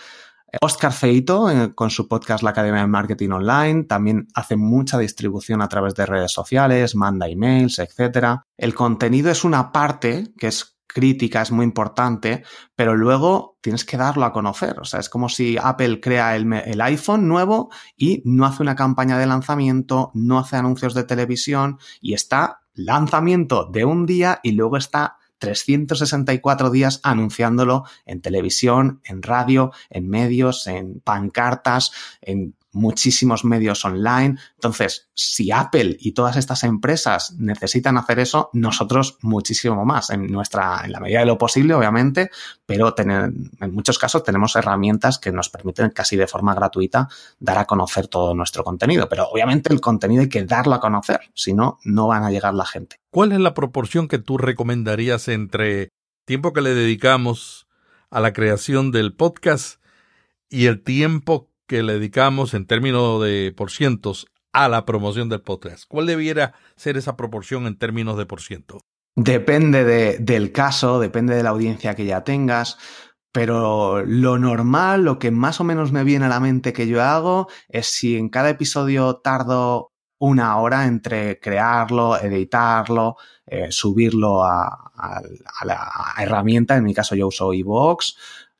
Oscar 0.61 0.93
Feito, 0.93 1.51
eh, 1.51 1.75
con 1.75 1.91
su 1.91 2.07
podcast 2.07 2.45
La 2.45 2.51
Academia 2.51 2.83
de 2.83 2.87
Marketing 2.87 3.31
Online, 3.31 3.85
también 3.85 4.29
hace 4.35 4.57
mucha 4.57 4.99
distribución 4.99 5.63
a 5.63 5.69
través 5.69 5.95
de 5.95 6.07
redes 6.07 6.33
sociales, 6.33 6.95
manda 6.95 7.29
emails, 7.29 7.81
etc. 7.81 8.43
El 8.57 8.75
contenido 8.75 9.31
es 9.31 9.43
una 9.43 9.73
parte 9.73 10.33
que 10.39 10.49
es 10.49 10.74
crítica, 10.95 11.43
es 11.43 11.51
muy 11.51 11.65
importante, 11.65 12.45
pero 12.75 12.97
luego 12.97 13.59
tienes 13.61 13.85
que 13.85 13.99
darlo 13.99 14.25
a 14.25 14.33
conocer. 14.33 14.79
O 14.81 14.85
sea, 14.85 15.01
es 15.01 15.11
como 15.11 15.29
si 15.29 15.59
Apple 15.61 16.01
crea 16.01 16.37
el, 16.37 16.51
el, 16.53 16.81
iPhone 16.81 17.29
nuevo 17.29 17.71
y 17.97 18.23
no 18.25 18.47
hace 18.47 18.63
una 18.63 18.77
campaña 18.77 19.19
de 19.19 19.27
lanzamiento, 19.27 20.11
no 20.15 20.39
hace 20.39 20.57
anuncios 20.57 20.95
de 20.95 21.05
televisión 21.05 21.79
y 22.01 22.15
está 22.15 22.61
lanzamiento 22.73 23.69
de 23.71 23.85
un 23.85 24.07
día 24.07 24.41
y 24.43 24.53
luego 24.53 24.77
está 24.77 25.19
364 25.39 26.71
días 26.71 27.01
anunciándolo 27.03 27.85
en 28.07 28.23
televisión, 28.23 29.01
en 29.05 29.23
radio, 29.23 29.73
en 29.91 30.09
medios, 30.09 30.67
en 30.67 31.01
pancartas, 31.01 31.93
en 32.23 32.55
muchísimos 32.75 33.45
medios 33.45 33.85
online. 33.85 34.37
Entonces, 34.55 35.09
si 35.15 35.51
Apple 35.51 35.97
y 35.99 36.13
todas 36.13 36.37
estas 36.37 36.65
empresas 36.65 37.35
necesitan 37.39 37.97
hacer 37.97 38.19
eso, 38.19 38.51
nosotros 38.53 39.17
muchísimo 39.23 39.85
más, 39.85 40.11
en 40.11 40.27
nuestra, 40.27 40.83
en 40.85 40.93
la 40.93 41.01
medida 41.01 41.21
de 41.21 41.27
lo 41.27 41.39
posible, 41.39 41.75
obviamente, 41.75 42.31
pero 42.67 42.95
tener, 42.95 43.33
en 43.61 43.75
muchos 43.75 43.99
casos 43.99 44.23
tenemos 44.23 44.57
herramientas 44.57 45.19
que 45.19 45.33
nos 45.33 45.49
permiten 45.49 45.91
casi 45.91 46.17
de 46.17 46.27
forma 46.27 46.55
gratuita 46.55 47.09
dar 47.39 47.59
a 47.59 47.65
conocer 47.65 48.09
todo 48.09 48.35
nuestro 48.35 48.65
contenido. 48.65 49.09
Pero 49.09 49.29
obviamente 49.29 49.73
el 49.73 49.81
contenido 49.81 50.23
hay 50.23 50.29
que 50.29 50.45
darlo 50.45 50.75
a 50.75 50.81
conocer, 50.81 51.21
si 51.35 51.55
no, 51.55 51.79
no 51.85 52.09
van 52.09 52.25
a 52.25 52.31
llegar 52.31 52.55
la 52.55 52.67
gente. 52.67 52.97
¿Cuál 53.11 53.33
es 53.33 53.41
la 53.41 53.55
proporción 53.55 54.09
que 54.09 54.19
tú 54.19 54.39
recomendarías 54.39 55.29
entre 55.29 55.91
tiempo 56.25 56.53
que 56.53 56.61
le 56.61 56.75
dedicamos 56.75 57.69
a 58.11 58.21
la 58.21 58.33
creación 58.33 58.91
del 58.91 59.15
podcast 59.15 59.81
y 60.49 60.67
el 60.67 60.83
tiempo 60.83 61.51
que 61.67 61.83
le 61.83 61.95
dedicamos 61.95 62.55
en 62.55 62.67
términos 62.67 63.23
de 63.23 63.53
por 63.57 63.71
cientos 63.71 64.27
a 64.53 64.69
la 64.69 64.85
promoción 64.85 65.29
del 65.29 65.43
podcast? 65.43 65.85
¿Cuál 65.89 66.07
debiera 66.07 66.55
ser 66.77 66.97
esa 66.97 67.17
proporción 67.17 67.67
en 67.67 67.77
términos 67.79 68.17
de 68.17 68.27
por 68.27 68.41
ciento? 68.41 68.81
Depende 69.17 69.85
de, 69.85 70.19
del 70.19 70.53
caso, 70.53 70.99
depende 70.99 71.37
de 71.37 71.43
la 71.43 71.51
audiencia 71.51 71.95
que 71.95 72.05
ya 72.05 72.25
tengas, 72.25 72.79
pero 73.33 74.05
lo 74.05 74.39
normal, 74.39 75.05
lo 75.05 75.19
que 75.19 75.31
más 75.31 75.61
o 75.61 75.65
menos 75.65 75.93
me 75.93 76.05
viene 76.05 76.27
a 76.27 76.29
la 76.29 76.41
mente 76.41 76.73
que 76.73 76.87
yo 76.87 77.03
hago 77.03 77.49
es 77.69 77.87
si 77.87 78.17
en 78.17 78.29
cada 78.29 78.51
episodio 78.51 79.17
tardo 79.17 79.93
una 80.19 80.57
hora 80.59 80.87
entre 80.87 81.39
crearlo, 81.39 82.17
editarlo, 82.17 83.17
eh, 83.47 83.71
subirlo 83.71 84.45
a, 84.45 84.93
a, 84.97 85.19
a, 85.19 85.65
la 85.65 85.91
herramienta, 86.19 86.77
en 86.77 86.85
mi 86.85 86.95
caso 86.95 87.15
yo 87.15 87.27
uso 87.27 87.53
iVoox, 87.53 88.15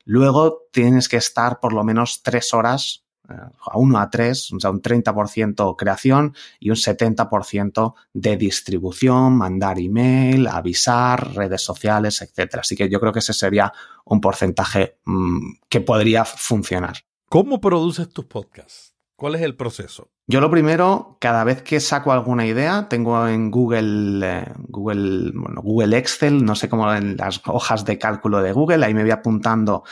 luego 0.05 0.63
tienes 0.71 1.09
que 1.09 1.17
estar 1.17 1.59
por 1.59 1.73
lo 1.73 1.83
menos 1.83 2.23
tres 2.23 2.53
horas 2.53 3.05
a 3.27 3.77
1 3.77 3.99
a 3.99 4.09
3, 4.09 4.53
o 4.53 4.59
sea, 4.59 4.69
un 4.69 4.81
30% 4.81 5.75
creación 5.75 6.35
y 6.59 6.69
un 6.69 6.75
70% 6.75 7.95
de 8.13 8.37
distribución, 8.37 9.37
mandar 9.37 9.79
email, 9.79 10.47
avisar, 10.47 11.33
redes 11.33 11.61
sociales, 11.61 12.21
etc. 12.21 12.57
Así 12.59 12.75
que 12.75 12.89
yo 12.89 12.99
creo 12.99 13.11
que 13.11 13.19
ese 13.19 13.33
sería 13.33 13.73
un 14.05 14.21
porcentaje 14.21 14.97
mmm, 15.05 15.53
que 15.67 15.81
podría 15.81 16.25
funcionar. 16.25 16.97
¿Cómo 17.29 17.59
produces 17.59 18.09
tus 18.09 18.25
podcasts? 18.25 18.94
¿Cuál 19.15 19.35
es 19.35 19.41
el 19.41 19.55
proceso? 19.55 20.09
Yo 20.27 20.41
lo 20.41 20.51
primero, 20.51 21.17
cada 21.21 21.43
vez 21.43 21.61
que 21.61 21.79
saco 21.79 22.11
alguna 22.11 22.45
idea, 22.45 22.87
tengo 22.89 23.27
en 23.27 23.49
Google, 23.49 24.27
eh, 24.27 24.53
Google, 24.67 25.31
bueno, 25.33 25.61
Google 25.61 25.97
Excel, 25.97 26.43
no 26.43 26.55
sé 26.55 26.67
cómo 26.67 26.91
en 26.93 27.15
las 27.15 27.41
hojas 27.45 27.85
de 27.85 27.97
cálculo 27.97 28.41
de 28.41 28.51
Google, 28.51 28.85
ahí 28.85 28.93
me 28.93 29.03
voy 29.03 29.11
apuntando 29.11 29.83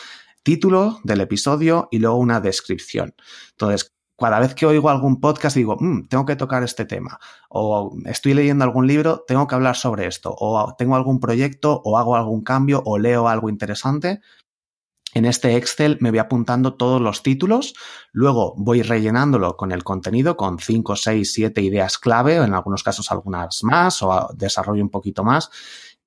título 0.44 1.00
del 1.04 1.22
episodio 1.22 1.88
y 1.90 2.00
luego 2.00 2.18
una 2.18 2.42
descripción. 2.42 3.16
Entonces, 3.52 3.94
cada 4.18 4.40
vez 4.40 4.56
que 4.56 4.66
oigo 4.66 4.90
algún 4.90 5.22
podcast 5.22 5.56
digo, 5.56 5.78
mmm, 5.80 6.08
tengo 6.08 6.26
que 6.26 6.36
tocar 6.36 6.64
este 6.64 6.86
tema, 6.86 7.20
o 7.50 7.96
estoy 8.06 8.34
leyendo 8.34 8.66
algún 8.66 8.88
libro, 8.88 9.24
tengo 9.26 9.48
que 9.48 9.56
hablar 9.56 9.76
sobre 9.76 10.08
esto, 10.08 10.36
o 10.38 10.76
tengo 10.78 10.96
algún 10.96 11.20
proyecto, 11.20 11.82
o 11.86 11.98
hago 11.98 12.16
algún 12.16 12.44
cambio, 12.44 12.82
o 12.86 12.98
leo 12.98 13.28
algo 13.28 13.50
interesante. 13.50 14.20
En 15.14 15.26
este 15.26 15.56
Excel 15.56 15.98
me 16.02 16.10
voy 16.10 16.20
apuntando 16.20 16.74
todos 16.74 17.00
los 17.00 17.22
títulos, 17.22 17.76
luego 18.12 18.56
voy 18.58 18.82
rellenándolo 18.82 19.56
con 19.58 19.72
el 19.72 19.84
contenido, 19.84 20.36
con 20.36 20.60
5, 20.60 20.96
6, 20.96 21.34
7 21.34 21.62
ideas 21.62 21.98
clave, 21.98 22.38
en 22.38 22.54
algunos 22.54 22.84
casos 22.84 23.12
algunas 23.12 23.64
más, 23.64 24.02
o 24.02 24.30
desarrollo 24.36 24.82
un 24.82 24.90
poquito 24.90 25.24
más, 25.24 25.52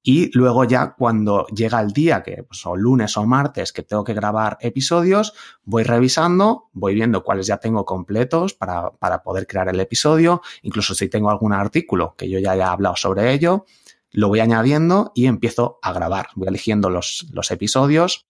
y 0.08 0.30
luego 0.38 0.62
ya 0.62 0.94
cuando 0.94 1.48
llega 1.48 1.80
el 1.80 1.92
día, 1.92 2.22
que 2.22 2.44
pues, 2.44 2.64
o 2.64 2.76
lunes 2.76 3.16
o 3.16 3.26
martes, 3.26 3.72
que 3.72 3.82
tengo 3.82 4.04
que 4.04 4.14
grabar 4.14 4.56
episodios, 4.60 5.34
voy 5.64 5.82
revisando, 5.82 6.70
voy 6.72 6.94
viendo 6.94 7.24
cuáles 7.24 7.48
ya 7.48 7.56
tengo 7.56 7.84
completos 7.84 8.54
para, 8.54 8.92
para 8.92 9.24
poder 9.24 9.48
crear 9.48 9.68
el 9.68 9.80
episodio. 9.80 10.42
Incluso 10.62 10.94
si 10.94 11.08
tengo 11.08 11.28
algún 11.28 11.52
artículo 11.52 12.14
que 12.16 12.30
yo 12.30 12.38
ya 12.38 12.52
haya 12.52 12.70
hablado 12.70 12.94
sobre 12.94 13.32
ello, 13.32 13.66
lo 14.12 14.28
voy 14.28 14.38
añadiendo 14.38 15.10
y 15.12 15.26
empiezo 15.26 15.80
a 15.82 15.92
grabar. 15.92 16.28
Voy 16.36 16.46
eligiendo 16.46 16.88
los, 16.88 17.26
los 17.32 17.50
episodios 17.50 18.26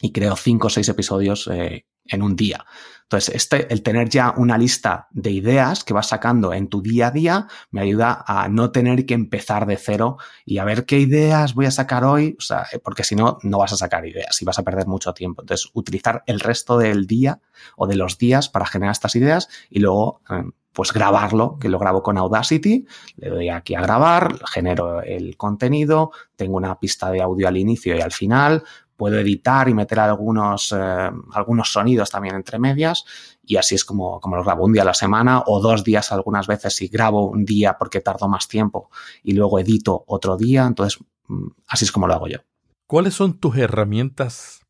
y 0.00 0.12
creo 0.12 0.36
cinco 0.36 0.68
o 0.68 0.70
seis 0.70 0.88
episodios 0.88 1.48
eh, 1.52 1.86
en 2.08 2.22
un 2.22 2.36
día. 2.36 2.64
Entonces, 3.02 3.34
este, 3.34 3.72
el 3.72 3.82
tener 3.82 4.10
ya 4.10 4.34
una 4.36 4.58
lista 4.58 5.08
de 5.12 5.30
ideas 5.30 5.82
que 5.82 5.94
vas 5.94 6.08
sacando 6.08 6.52
en 6.52 6.68
tu 6.68 6.82
día 6.82 7.06
a 7.06 7.10
día 7.10 7.46
me 7.70 7.80
ayuda 7.80 8.22
a 8.26 8.48
no 8.48 8.70
tener 8.70 9.06
que 9.06 9.14
empezar 9.14 9.64
de 9.66 9.78
cero 9.78 10.18
y 10.44 10.58
a 10.58 10.64
ver 10.64 10.84
qué 10.84 10.98
ideas 10.98 11.54
voy 11.54 11.64
a 11.64 11.70
sacar 11.70 12.04
hoy, 12.04 12.36
o 12.38 12.42
sea, 12.42 12.66
porque 12.84 13.04
si 13.04 13.14
no, 13.14 13.38
no 13.42 13.58
vas 13.58 13.72
a 13.72 13.78
sacar 13.78 14.06
ideas 14.06 14.42
y 14.42 14.44
vas 14.44 14.58
a 14.58 14.62
perder 14.62 14.86
mucho 14.86 15.14
tiempo. 15.14 15.42
Entonces, 15.42 15.70
utilizar 15.72 16.22
el 16.26 16.40
resto 16.40 16.76
del 16.76 17.06
día 17.06 17.40
o 17.76 17.86
de 17.86 17.96
los 17.96 18.18
días 18.18 18.50
para 18.50 18.66
generar 18.66 18.92
estas 18.92 19.16
ideas 19.16 19.48
y 19.70 19.78
luego, 19.78 20.20
pues 20.74 20.92
grabarlo, 20.92 21.58
que 21.58 21.70
lo 21.70 21.78
grabo 21.78 22.02
con 22.02 22.18
Audacity, 22.18 22.86
le 23.16 23.28
doy 23.30 23.48
aquí 23.48 23.74
a 23.74 23.80
grabar, 23.80 24.38
genero 24.52 25.02
el 25.02 25.38
contenido, 25.38 26.12
tengo 26.36 26.58
una 26.58 26.78
pista 26.78 27.10
de 27.10 27.22
audio 27.22 27.48
al 27.48 27.56
inicio 27.56 27.96
y 27.96 28.02
al 28.02 28.12
final, 28.12 28.64
puedo 28.98 29.16
editar 29.18 29.68
y 29.68 29.74
meter 29.74 30.00
algunos, 30.00 30.74
eh, 30.76 31.10
algunos 31.32 31.72
sonidos 31.72 32.10
también 32.10 32.34
entre 32.34 32.58
medias 32.58 33.04
y 33.44 33.54
así 33.54 33.76
es 33.76 33.84
como, 33.84 34.20
como 34.20 34.34
lo 34.34 34.42
grabo 34.42 34.64
un 34.64 34.72
día 34.72 34.82
a 34.82 34.86
la 34.86 34.92
semana 34.92 35.44
o 35.46 35.60
dos 35.60 35.84
días 35.84 36.10
algunas 36.10 36.48
veces 36.48 36.74
si 36.74 36.88
grabo 36.88 37.30
un 37.30 37.44
día 37.44 37.78
porque 37.78 38.00
tardo 38.00 38.28
más 38.28 38.48
tiempo 38.48 38.90
y 39.22 39.32
luego 39.32 39.60
edito 39.60 40.04
otro 40.08 40.36
día, 40.36 40.66
entonces 40.66 40.98
mm, 41.28 41.46
así 41.68 41.84
es 41.84 41.92
como 41.92 42.08
lo 42.08 42.14
hago 42.14 42.26
yo. 42.26 42.38
¿Cuáles 42.88 43.14
son 43.14 43.38
tus 43.38 43.56
herramientas 43.56 44.66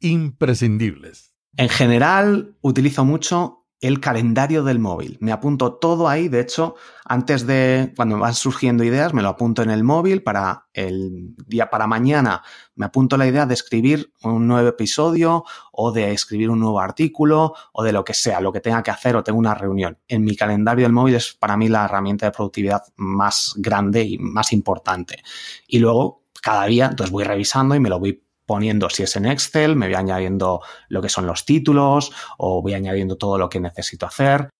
imprescindibles? 0.00 1.34
En 1.58 1.68
general 1.68 2.56
utilizo 2.62 3.04
mucho 3.04 3.63
el 3.86 4.00
calendario 4.00 4.64
del 4.64 4.78
móvil. 4.78 5.18
Me 5.20 5.30
apunto 5.30 5.74
todo 5.74 6.08
ahí. 6.08 6.28
De 6.28 6.40
hecho, 6.40 6.74
antes 7.04 7.46
de 7.46 7.92
cuando 7.94 8.18
van 8.18 8.32
surgiendo 8.32 8.82
ideas, 8.82 9.12
me 9.12 9.20
lo 9.20 9.28
apunto 9.28 9.62
en 9.62 9.68
el 9.68 9.84
móvil 9.84 10.22
para 10.22 10.68
el 10.72 11.34
día 11.46 11.68
para 11.68 11.86
mañana. 11.86 12.42
Me 12.76 12.86
apunto 12.86 13.18
la 13.18 13.26
idea 13.26 13.44
de 13.44 13.52
escribir 13.52 14.10
un 14.22 14.48
nuevo 14.48 14.66
episodio 14.66 15.44
o 15.70 15.92
de 15.92 16.12
escribir 16.12 16.48
un 16.48 16.60
nuevo 16.60 16.80
artículo 16.80 17.52
o 17.74 17.82
de 17.82 17.92
lo 17.92 18.06
que 18.06 18.14
sea, 18.14 18.40
lo 18.40 18.54
que 18.54 18.60
tenga 18.60 18.82
que 18.82 18.90
hacer 18.90 19.16
o 19.16 19.22
tengo 19.22 19.38
una 19.38 19.54
reunión. 19.54 19.98
En 20.08 20.24
mi 20.24 20.34
calendario 20.34 20.86
del 20.86 20.92
móvil 20.94 21.16
es 21.16 21.34
para 21.34 21.58
mí 21.58 21.68
la 21.68 21.84
herramienta 21.84 22.24
de 22.24 22.32
productividad 22.32 22.84
más 22.96 23.52
grande 23.58 24.02
y 24.02 24.16
más 24.16 24.54
importante. 24.54 25.22
Y 25.68 25.78
luego 25.78 26.22
cada 26.40 26.64
día, 26.64 26.86
entonces 26.86 27.12
voy 27.12 27.24
revisando 27.24 27.74
y 27.74 27.80
me 27.80 27.90
lo 27.90 27.98
voy 27.98 28.23
poniendo, 28.46 28.90
si 28.90 29.02
es 29.02 29.16
en 29.16 29.26
Excel, 29.26 29.76
me 29.76 29.86
voy 29.86 29.94
añadiendo 29.94 30.60
lo 30.88 31.02
que 31.02 31.08
son 31.08 31.26
los 31.26 31.44
títulos 31.44 32.12
o 32.38 32.62
voy 32.62 32.74
añadiendo 32.74 33.16
todo 33.16 33.38
lo 33.38 33.48
que 33.48 33.60
necesito 33.60 34.06
hacer. 34.06 34.50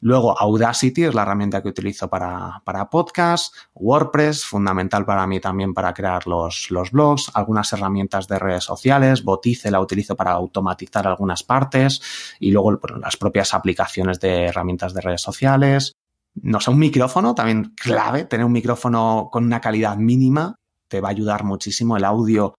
Luego 0.00 0.38
Audacity 0.38 1.04
es 1.04 1.14
la 1.14 1.22
herramienta 1.22 1.62
que 1.62 1.68
utilizo 1.68 2.08
para, 2.08 2.60
para 2.64 2.90
podcast, 2.90 3.54
WordPress, 3.74 4.44
fundamental 4.44 5.06
para 5.06 5.26
mí 5.26 5.40
también 5.40 5.72
para 5.72 5.94
crear 5.94 6.26
los, 6.26 6.70
los 6.70 6.90
blogs, 6.90 7.30
algunas 7.34 7.72
herramientas 7.72 8.28
de 8.28 8.38
redes 8.38 8.64
sociales, 8.64 9.24
Botice 9.24 9.70
la 9.70 9.80
utilizo 9.80 10.14
para 10.14 10.32
automatizar 10.32 11.06
algunas 11.06 11.42
partes 11.42 12.02
y 12.38 12.50
luego 12.50 12.78
las 13.00 13.16
propias 13.16 13.54
aplicaciones 13.54 14.20
de 14.20 14.44
herramientas 14.44 14.92
de 14.92 15.00
redes 15.00 15.22
sociales. 15.22 15.92
No 16.34 16.60
sé, 16.60 16.70
un 16.70 16.78
micrófono 16.78 17.34
también 17.34 17.74
clave, 17.74 18.26
tener 18.26 18.44
un 18.44 18.52
micrófono 18.52 19.30
con 19.32 19.44
una 19.44 19.62
calidad 19.62 19.96
mínima 19.96 20.56
te 20.88 21.00
va 21.00 21.08
a 21.08 21.12
ayudar 21.12 21.44
muchísimo. 21.44 21.96
El 21.96 22.04
audio 22.04 22.54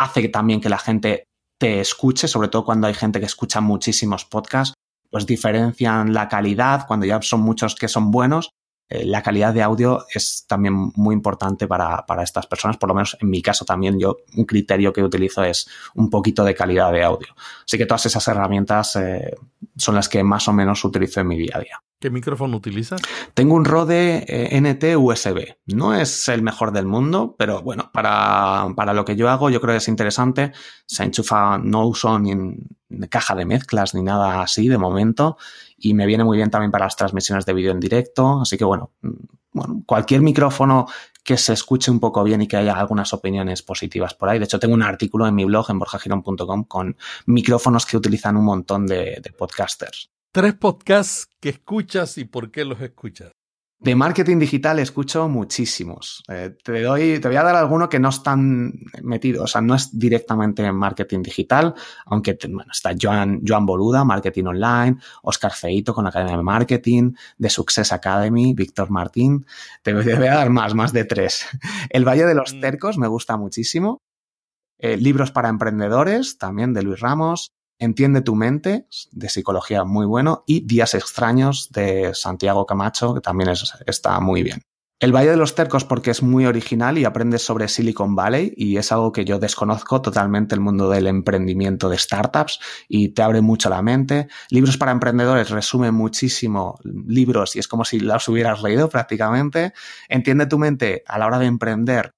hace 0.00 0.28
también 0.28 0.60
que 0.60 0.68
la 0.68 0.78
gente 0.78 1.24
te 1.58 1.80
escuche, 1.80 2.26
sobre 2.26 2.48
todo 2.48 2.64
cuando 2.64 2.86
hay 2.86 2.94
gente 2.94 3.20
que 3.20 3.26
escucha 3.26 3.60
muchísimos 3.60 4.24
podcasts 4.24 4.74
pues 5.10 5.26
diferencian 5.26 6.14
la 6.14 6.28
calidad, 6.28 6.86
cuando 6.86 7.04
ya 7.04 7.20
son 7.20 7.40
muchos 7.40 7.74
que 7.74 7.88
son 7.88 8.10
buenos, 8.10 8.50
eh, 8.90 9.04
la 9.06 9.22
calidad 9.22 9.54
de 9.54 9.62
audio 9.62 10.04
es 10.12 10.44
también 10.48 10.74
muy 10.96 11.14
importante 11.14 11.68
para, 11.68 12.04
para, 12.06 12.24
estas 12.24 12.48
personas, 12.48 12.76
por 12.76 12.88
lo 12.88 12.94
menos 12.94 13.16
en 13.20 13.30
mi 13.30 13.40
caso 13.40 13.64
también 13.64 14.00
yo 14.00 14.16
un 14.36 14.44
criterio 14.44 14.92
que 14.92 15.02
utilizo 15.02 15.44
es 15.44 15.68
un 15.94 16.10
poquito 16.10 16.42
de 16.42 16.54
calidad 16.54 16.92
de 16.92 17.04
audio. 17.04 17.28
Así 17.64 17.78
que 17.78 17.86
todas 17.86 18.06
esas 18.06 18.26
herramientas 18.26 18.96
eh, 18.96 19.36
son 19.76 19.94
las 19.94 20.08
que 20.08 20.24
más 20.24 20.48
o 20.48 20.52
menos 20.52 20.84
utilizo 20.84 21.20
en 21.20 21.28
mi 21.28 21.38
día 21.38 21.52
a 21.54 21.60
día. 21.60 21.80
¿Qué 22.00 22.10
micrófono 22.10 22.56
utilizas? 22.56 23.00
Tengo 23.34 23.54
un 23.54 23.64
Rode 23.64 24.24
eh, 24.26 24.60
NT 24.60 24.96
USB. 24.96 25.56
No 25.66 25.94
es 25.94 26.28
el 26.28 26.42
mejor 26.42 26.72
del 26.72 26.86
mundo, 26.86 27.36
pero 27.38 27.62
bueno, 27.62 27.90
para, 27.92 28.68
para, 28.74 28.94
lo 28.94 29.04
que 29.04 29.16
yo 29.16 29.28
hago 29.28 29.50
yo 29.50 29.60
creo 29.60 29.74
que 29.74 29.78
es 29.78 29.88
interesante. 29.88 30.52
Se 30.86 31.04
enchufa, 31.04 31.58
no 31.58 31.86
uso 31.86 32.18
ni 32.18 32.34
caja 33.08 33.34
de 33.34 33.44
mezclas 33.44 33.94
ni 33.94 34.02
nada 34.02 34.42
así 34.42 34.66
de 34.68 34.78
momento 34.78 35.36
y 35.80 35.94
me 35.94 36.06
viene 36.06 36.24
muy 36.24 36.36
bien 36.36 36.50
también 36.50 36.70
para 36.70 36.84
las 36.84 36.96
transmisiones 36.96 37.46
de 37.46 37.52
vídeo 37.52 37.72
en 37.72 37.80
directo. 37.80 38.40
Así 38.42 38.56
que 38.56 38.64
bueno, 38.64 38.92
mm, 39.02 39.10
bueno, 39.52 39.82
cualquier 39.86 40.20
micrófono 40.20 40.86
que 41.24 41.36
se 41.36 41.52
escuche 41.52 41.90
un 41.90 42.00
poco 42.00 42.22
bien 42.22 42.42
y 42.42 42.46
que 42.46 42.56
haya 42.56 42.74
algunas 42.74 43.12
opiniones 43.12 43.62
positivas 43.62 44.14
por 44.14 44.28
ahí. 44.28 44.38
De 44.38 44.44
hecho, 44.44 44.58
tengo 44.58 44.74
un 44.74 44.82
artículo 44.82 45.26
en 45.26 45.34
mi 45.34 45.44
blog 45.44 45.70
en 45.70 45.78
borjagiron.com 45.78 46.64
con 46.64 46.96
micrófonos 47.26 47.86
que 47.86 47.96
utilizan 47.96 48.36
un 48.36 48.44
montón 48.44 48.86
de, 48.86 49.20
de 49.22 49.32
podcasters. 49.36 50.10
Tres 50.32 50.54
podcasts 50.54 51.26
que 51.40 51.48
escuchas 51.48 52.16
y 52.18 52.24
por 52.24 52.50
qué 52.50 52.64
los 52.64 52.80
escuchas. 52.80 53.32
De 53.82 53.94
marketing 53.94 54.38
digital 54.38 54.78
escucho 54.78 55.26
muchísimos. 55.26 56.22
Eh, 56.28 56.54
te 56.62 56.82
doy, 56.82 57.18
te 57.18 57.28
voy 57.28 57.38
a 57.38 57.42
dar 57.42 57.56
alguno 57.56 57.88
que 57.88 57.98
no 57.98 58.10
están 58.10 58.74
metidos, 59.02 59.44
o 59.44 59.46
sea, 59.46 59.62
no 59.62 59.74
es 59.74 59.98
directamente 59.98 60.62
en 60.62 60.76
marketing 60.76 61.22
digital, 61.22 61.74
aunque 62.04 62.36
bueno, 62.50 62.70
está 62.70 62.90
Joan, 63.00 63.40
Joan 63.46 63.64
Boluda, 63.64 64.04
Marketing 64.04 64.44
Online, 64.44 64.98
Oscar 65.22 65.52
Feito 65.52 65.94
con 65.94 66.04
la 66.04 66.10
Academia 66.10 66.36
de 66.36 66.42
Marketing, 66.42 67.12
The 67.38 67.48
Success 67.48 67.90
Academy, 67.92 68.52
Víctor 68.52 68.90
Martín. 68.90 69.46
Te, 69.82 69.94
te, 69.94 70.14
voy 70.14 70.26
a 70.26 70.34
dar 70.34 70.50
más, 70.50 70.74
más 70.74 70.92
de 70.92 71.06
tres. 71.06 71.46
El 71.88 72.06
Valle 72.06 72.26
de 72.26 72.34
los 72.34 72.60
Tercos 72.60 72.98
me 72.98 73.08
gusta 73.08 73.38
muchísimo. 73.38 74.02
Eh, 74.78 74.98
libros 74.98 75.30
para 75.30 75.48
emprendedores, 75.48 76.36
también 76.36 76.74
de 76.74 76.82
Luis 76.82 77.00
Ramos. 77.00 77.52
Entiende 77.80 78.20
tu 78.20 78.34
mente, 78.34 78.86
de 79.10 79.28
psicología 79.30 79.84
muy 79.84 80.04
bueno, 80.04 80.44
y 80.46 80.66
Días 80.66 80.94
extraños 80.94 81.70
de 81.72 82.14
Santiago 82.14 82.66
Camacho, 82.66 83.14
que 83.14 83.22
también 83.22 83.48
es, 83.48 83.72
está 83.86 84.20
muy 84.20 84.42
bien. 84.42 84.62
El 84.98 85.16
Valle 85.16 85.30
de 85.30 85.38
los 85.38 85.54
Tercos 85.54 85.86
porque 85.86 86.10
es 86.10 86.22
muy 86.22 86.44
original 86.44 86.98
y 86.98 87.06
aprendes 87.06 87.40
sobre 87.40 87.68
Silicon 87.68 88.14
Valley 88.14 88.52
y 88.54 88.76
es 88.76 88.92
algo 88.92 89.12
que 89.12 89.24
yo 89.24 89.38
desconozco 89.38 90.02
totalmente 90.02 90.54
el 90.54 90.60
mundo 90.60 90.90
del 90.90 91.06
emprendimiento 91.06 91.88
de 91.88 91.96
startups 91.96 92.60
y 92.86 93.14
te 93.14 93.22
abre 93.22 93.40
mucho 93.40 93.70
la 93.70 93.80
mente. 93.80 94.28
Libros 94.50 94.76
para 94.76 94.92
emprendedores 94.92 95.48
resume 95.48 95.90
muchísimo 95.90 96.78
libros 96.84 97.56
y 97.56 97.60
es 97.60 97.66
como 97.66 97.86
si 97.86 97.98
los 97.98 98.28
hubieras 98.28 98.62
leído 98.62 98.90
prácticamente. 98.90 99.72
Entiende 100.06 100.44
tu 100.44 100.58
mente 100.58 101.02
a 101.06 101.18
la 101.18 101.28
hora 101.28 101.38
de 101.38 101.46
emprender 101.46 102.12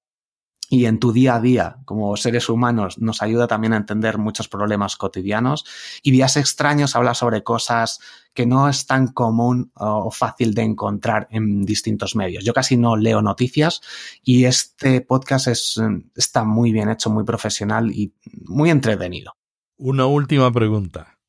y 0.73 0.87
en 0.87 0.97
tu 0.97 1.13
día 1.13 1.35
a 1.35 1.39
día 1.39 1.77
como 1.85 2.17
seres 2.17 2.49
humanos 2.49 2.97
nos 2.97 3.21
ayuda 3.21 3.45
también 3.45 3.73
a 3.73 3.77
entender 3.77 4.17
muchos 4.17 4.47
problemas 4.47 4.95
cotidianos. 4.95 5.65
Y 6.01 6.09
Días 6.09 6.35
extraños 6.35 6.95
habla 6.95 7.13
sobre 7.13 7.43
cosas 7.43 7.99
que 8.33 8.47
no 8.47 8.67
es 8.67 8.87
tan 8.87 9.09
común 9.09 9.71
o 9.75 10.09
fácil 10.09 10.55
de 10.55 10.63
encontrar 10.63 11.27
en 11.29 11.63
distintos 11.63 12.15
medios. 12.15 12.43
Yo 12.43 12.55
casi 12.55 12.75
no 12.75 12.95
leo 12.95 13.21
noticias 13.21 13.81
y 14.23 14.45
este 14.45 15.01
podcast 15.01 15.47
es, 15.47 15.79
está 16.15 16.43
muy 16.43 16.71
bien 16.71 16.89
hecho, 16.89 17.11
muy 17.11 17.23
profesional 17.23 17.91
y 17.91 18.15
muy 18.45 18.71
entretenido. 18.71 19.33
Una 19.77 20.07
última 20.07 20.51
pregunta. 20.51 21.19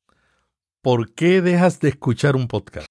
¿Por 0.81 1.13
qué 1.13 1.43
dejas 1.43 1.79
de 1.81 1.89
escuchar 1.89 2.35
un 2.35 2.47
podcast? 2.47 2.87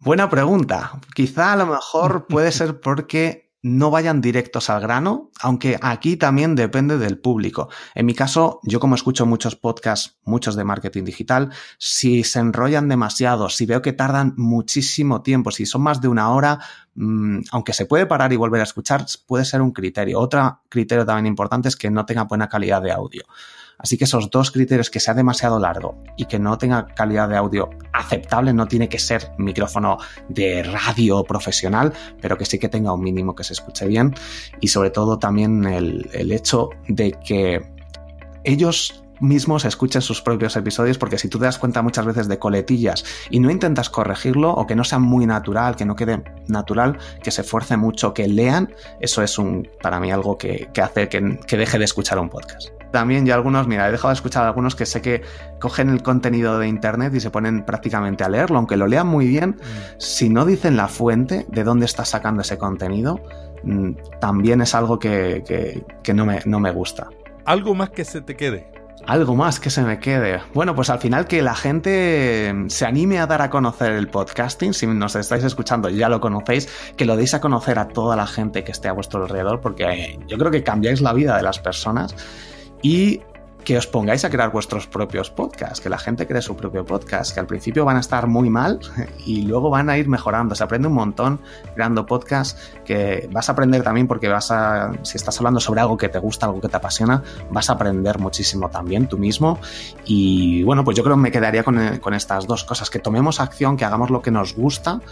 Buena 0.00 0.28
pregunta. 0.28 1.00
Quizá 1.14 1.52
a 1.52 1.56
lo 1.56 1.66
mejor 1.66 2.26
puede 2.26 2.50
ser 2.58 2.80
porque 2.80 3.47
no 3.68 3.90
vayan 3.90 4.20
directos 4.20 4.70
al 4.70 4.80
grano, 4.80 5.30
aunque 5.40 5.78
aquí 5.82 6.16
también 6.16 6.54
depende 6.54 6.98
del 6.98 7.18
público. 7.18 7.68
En 7.94 8.06
mi 8.06 8.14
caso, 8.14 8.60
yo 8.62 8.80
como 8.80 8.94
escucho 8.94 9.26
muchos 9.26 9.56
podcasts, 9.56 10.18
muchos 10.24 10.56
de 10.56 10.64
marketing 10.64 11.04
digital, 11.04 11.50
si 11.78 12.24
se 12.24 12.40
enrollan 12.40 12.88
demasiado, 12.88 13.48
si 13.48 13.66
veo 13.66 13.82
que 13.82 13.92
tardan 13.92 14.34
muchísimo 14.36 15.22
tiempo, 15.22 15.50
si 15.50 15.66
son 15.66 15.82
más 15.82 16.00
de 16.00 16.08
una 16.08 16.30
hora, 16.30 16.58
mmm, 16.94 17.40
aunque 17.52 17.72
se 17.72 17.86
puede 17.86 18.06
parar 18.06 18.32
y 18.32 18.36
volver 18.36 18.60
a 18.60 18.64
escuchar, 18.64 19.04
puede 19.26 19.44
ser 19.44 19.62
un 19.62 19.72
criterio. 19.72 20.18
Otro 20.20 20.60
criterio 20.68 21.04
también 21.04 21.26
importante 21.26 21.68
es 21.68 21.76
que 21.76 21.90
no 21.90 22.06
tenga 22.06 22.24
buena 22.24 22.48
calidad 22.48 22.82
de 22.82 22.92
audio. 22.92 23.22
Así 23.78 23.96
que 23.96 24.04
esos 24.04 24.28
dos 24.30 24.50
criterios, 24.50 24.90
que 24.90 25.00
sea 25.00 25.14
demasiado 25.14 25.58
largo 25.58 26.02
y 26.16 26.24
que 26.24 26.38
no 26.38 26.58
tenga 26.58 26.86
calidad 26.86 27.28
de 27.28 27.36
audio 27.36 27.70
aceptable, 27.92 28.52
no 28.52 28.66
tiene 28.66 28.88
que 28.88 28.98
ser 28.98 29.30
micrófono 29.38 29.98
de 30.28 30.64
radio 30.64 31.22
profesional, 31.24 31.92
pero 32.20 32.36
que 32.36 32.44
sí 32.44 32.58
que 32.58 32.68
tenga 32.68 32.92
un 32.92 33.02
mínimo 33.02 33.34
que 33.34 33.44
se 33.44 33.52
escuche 33.52 33.86
bien. 33.86 34.14
Y 34.60 34.68
sobre 34.68 34.90
todo 34.90 35.18
también 35.18 35.64
el, 35.64 36.32
hecho 36.32 36.70
de 36.88 37.12
que 37.12 37.62
ellos 38.44 39.04
mismos 39.20 39.64
escuchen 39.64 40.02
sus 40.02 40.22
propios 40.22 40.54
episodios 40.56 40.98
porque 40.98 41.18
si 41.18 41.28
tú 41.28 41.38
te 41.38 41.46
das 41.46 41.58
cuenta 41.58 41.82
muchas 41.82 42.06
veces 42.06 42.28
de 42.28 42.38
coletillas 42.38 43.04
y 43.30 43.40
no 43.40 43.50
intentas 43.50 43.90
corregirlo 43.90 44.52
o 44.52 44.66
que 44.66 44.76
no 44.76 44.84
sea 44.84 44.98
muy 44.98 45.26
natural, 45.26 45.74
que 45.74 45.84
no 45.84 45.96
quede 45.96 46.22
natural, 46.46 46.98
que 47.22 47.30
se 47.30 47.40
esfuerce 47.40 47.76
mucho, 47.76 48.14
que 48.14 48.28
lean, 48.28 48.72
eso 49.00 49.22
es 49.22 49.38
un 49.38 49.68
para 49.82 49.98
mí 49.98 50.12
algo 50.12 50.36
que, 50.36 50.68
que 50.72 50.82
hace 50.82 51.08
que, 51.08 51.20
deje 51.56 51.78
de 51.78 51.84
escuchar 51.84 52.18
un 52.18 52.28
podcast. 52.28 52.77
También 52.90 53.26
yo 53.26 53.34
algunos, 53.34 53.66
mira, 53.66 53.88
he 53.88 53.92
dejado 53.92 54.08
de 54.08 54.14
escuchar 54.14 54.44
a 54.44 54.48
algunos 54.48 54.74
que 54.74 54.86
sé 54.86 55.02
que 55.02 55.22
cogen 55.60 55.90
el 55.90 56.02
contenido 56.02 56.58
de 56.58 56.68
internet 56.68 57.14
y 57.14 57.20
se 57.20 57.30
ponen 57.30 57.64
prácticamente 57.64 58.24
a 58.24 58.28
leerlo, 58.28 58.58
aunque 58.58 58.76
lo 58.76 58.86
lean 58.86 59.06
muy 59.06 59.26
bien, 59.26 59.50
mm. 59.50 59.94
si 59.98 60.28
no 60.28 60.44
dicen 60.44 60.76
la 60.76 60.88
fuente 60.88 61.46
de 61.48 61.64
dónde 61.64 61.86
está 61.86 62.04
sacando 62.04 62.42
ese 62.42 62.58
contenido, 62.58 63.20
mm, 63.62 63.90
también 64.20 64.60
es 64.60 64.74
algo 64.74 64.98
que, 64.98 65.42
que, 65.46 65.84
que 66.02 66.14
no, 66.14 66.24
me, 66.24 66.40
no 66.46 66.60
me 66.60 66.70
gusta. 66.70 67.08
Algo 67.44 67.74
más 67.74 67.90
que 67.90 68.04
se 68.04 68.20
te 68.20 68.36
quede. 68.36 68.70
Algo 69.06 69.34
más 69.34 69.58
que 69.58 69.70
se 69.70 69.82
me 69.82 69.98
quede. 69.98 70.40
Bueno, 70.52 70.74
pues 70.74 70.90
al 70.90 70.98
final 70.98 71.26
que 71.26 71.40
la 71.40 71.54
gente 71.54 72.54
se 72.68 72.84
anime 72.84 73.18
a 73.18 73.26
dar 73.26 73.40
a 73.40 73.48
conocer 73.48 73.92
el 73.92 74.08
podcasting. 74.08 74.74
Si 74.74 74.86
nos 74.86 75.16
estáis 75.16 75.44
escuchando, 75.44 75.88
ya 75.88 76.10
lo 76.10 76.20
conocéis, 76.20 76.68
que 76.96 77.06
lo 77.06 77.16
deis 77.16 77.32
a 77.32 77.40
conocer 77.40 77.78
a 77.78 77.88
toda 77.88 78.16
la 78.16 78.26
gente 78.26 78.64
que 78.64 78.72
esté 78.72 78.88
a 78.88 78.92
vuestro 78.92 79.22
alrededor, 79.22 79.60
porque 79.60 80.18
yo 80.26 80.36
creo 80.36 80.50
que 80.50 80.62
cambiáis 80.62 81.00
la 81.00 81.14
vida 81.14 81.36
de 81.36 81.42
las 81.42 81.58
personas. 81.58 82.14
Y 82.82 83.20
que 83.68 83.76
os 83.76 83.86
pongáis 83.86 84.24
a 84.24 84.30
crear 84.30 84.50
vuestros 84.50 84.86
propios 84.86 85.30
podcasts, 85.30 85.82
que 85.82 85.90
la 85.90 85.98
gente 85.98 86.26
cree 86.26 86.40
su 86.40 86.56
propio 86.56 86.86
podcast, 86.86 87.34
que 87.34 87.40
al 87.40 87.46
principio 87.46 87.84
van 87.84 87.98
a 87.98 88.00
estar 88.00 88.26
muy 88.26 88.48
mal 88.48 88.80
y 89.26 89.42
luego 89.42 89.68
van 89.68 89.90
a 89.90 89.98
ir 89.98 90.08
mejorando. 90.08 90.54
Se 90.54 90.64
aprende 90.64 90.88
un 90.88 90.94
montón 90.94 91.40
creando 91.74 92.06
podcasts, 92.06 92.58
que 92.86 93.28
vas 93.30 93.50
a 93.50 93.52
aprender 93.52 93.82
también 93.82 94.06
porque 94.06 94.28
vas 94.28 94.50
a, 94.50 94.92
si 95.02 95.18
estás 95.18 95.36
hablando 95.36 95.60
sobre 95.60 95.82
algo 95.82 95.98
que 95.98 96.08
te 96.08 96.18
gusta, 96.18 96.46
algo 96.46 96.62
que 96.62 96.68
te 96.68 96.78
apasiona, 96.78 97.22
vas 97.50 97.68
a 97.68 97.74
aprender 97.74 98.18
muchísimo 98.18 98.70
también 98.70 99.06
tú 99.06 99.18
mismo. 99.18 99.58
Y 100.06 100.62
bueno, 100.62 100.82
pues 100.82 100.96
yo 100.96 101.04
creo 101.04 101.16
que 101.16 101.22
me 101.22 101.30
quedaría 101.30 101.62
con, 101.62 101.98
con 101.98 102.14
estas 102.14 102.46
dos 102.46 102.64
cosas, 102.64 102.88
que 102.88 103.00
tomemos 103.00 103.38
acción, 103.38 103.76
que 103.76 103.84
hagamos 103.84 104.08
lo 104.08 104.22
que 104.22 104.30
nos 104.30 104.54
gusta 104.54 105.02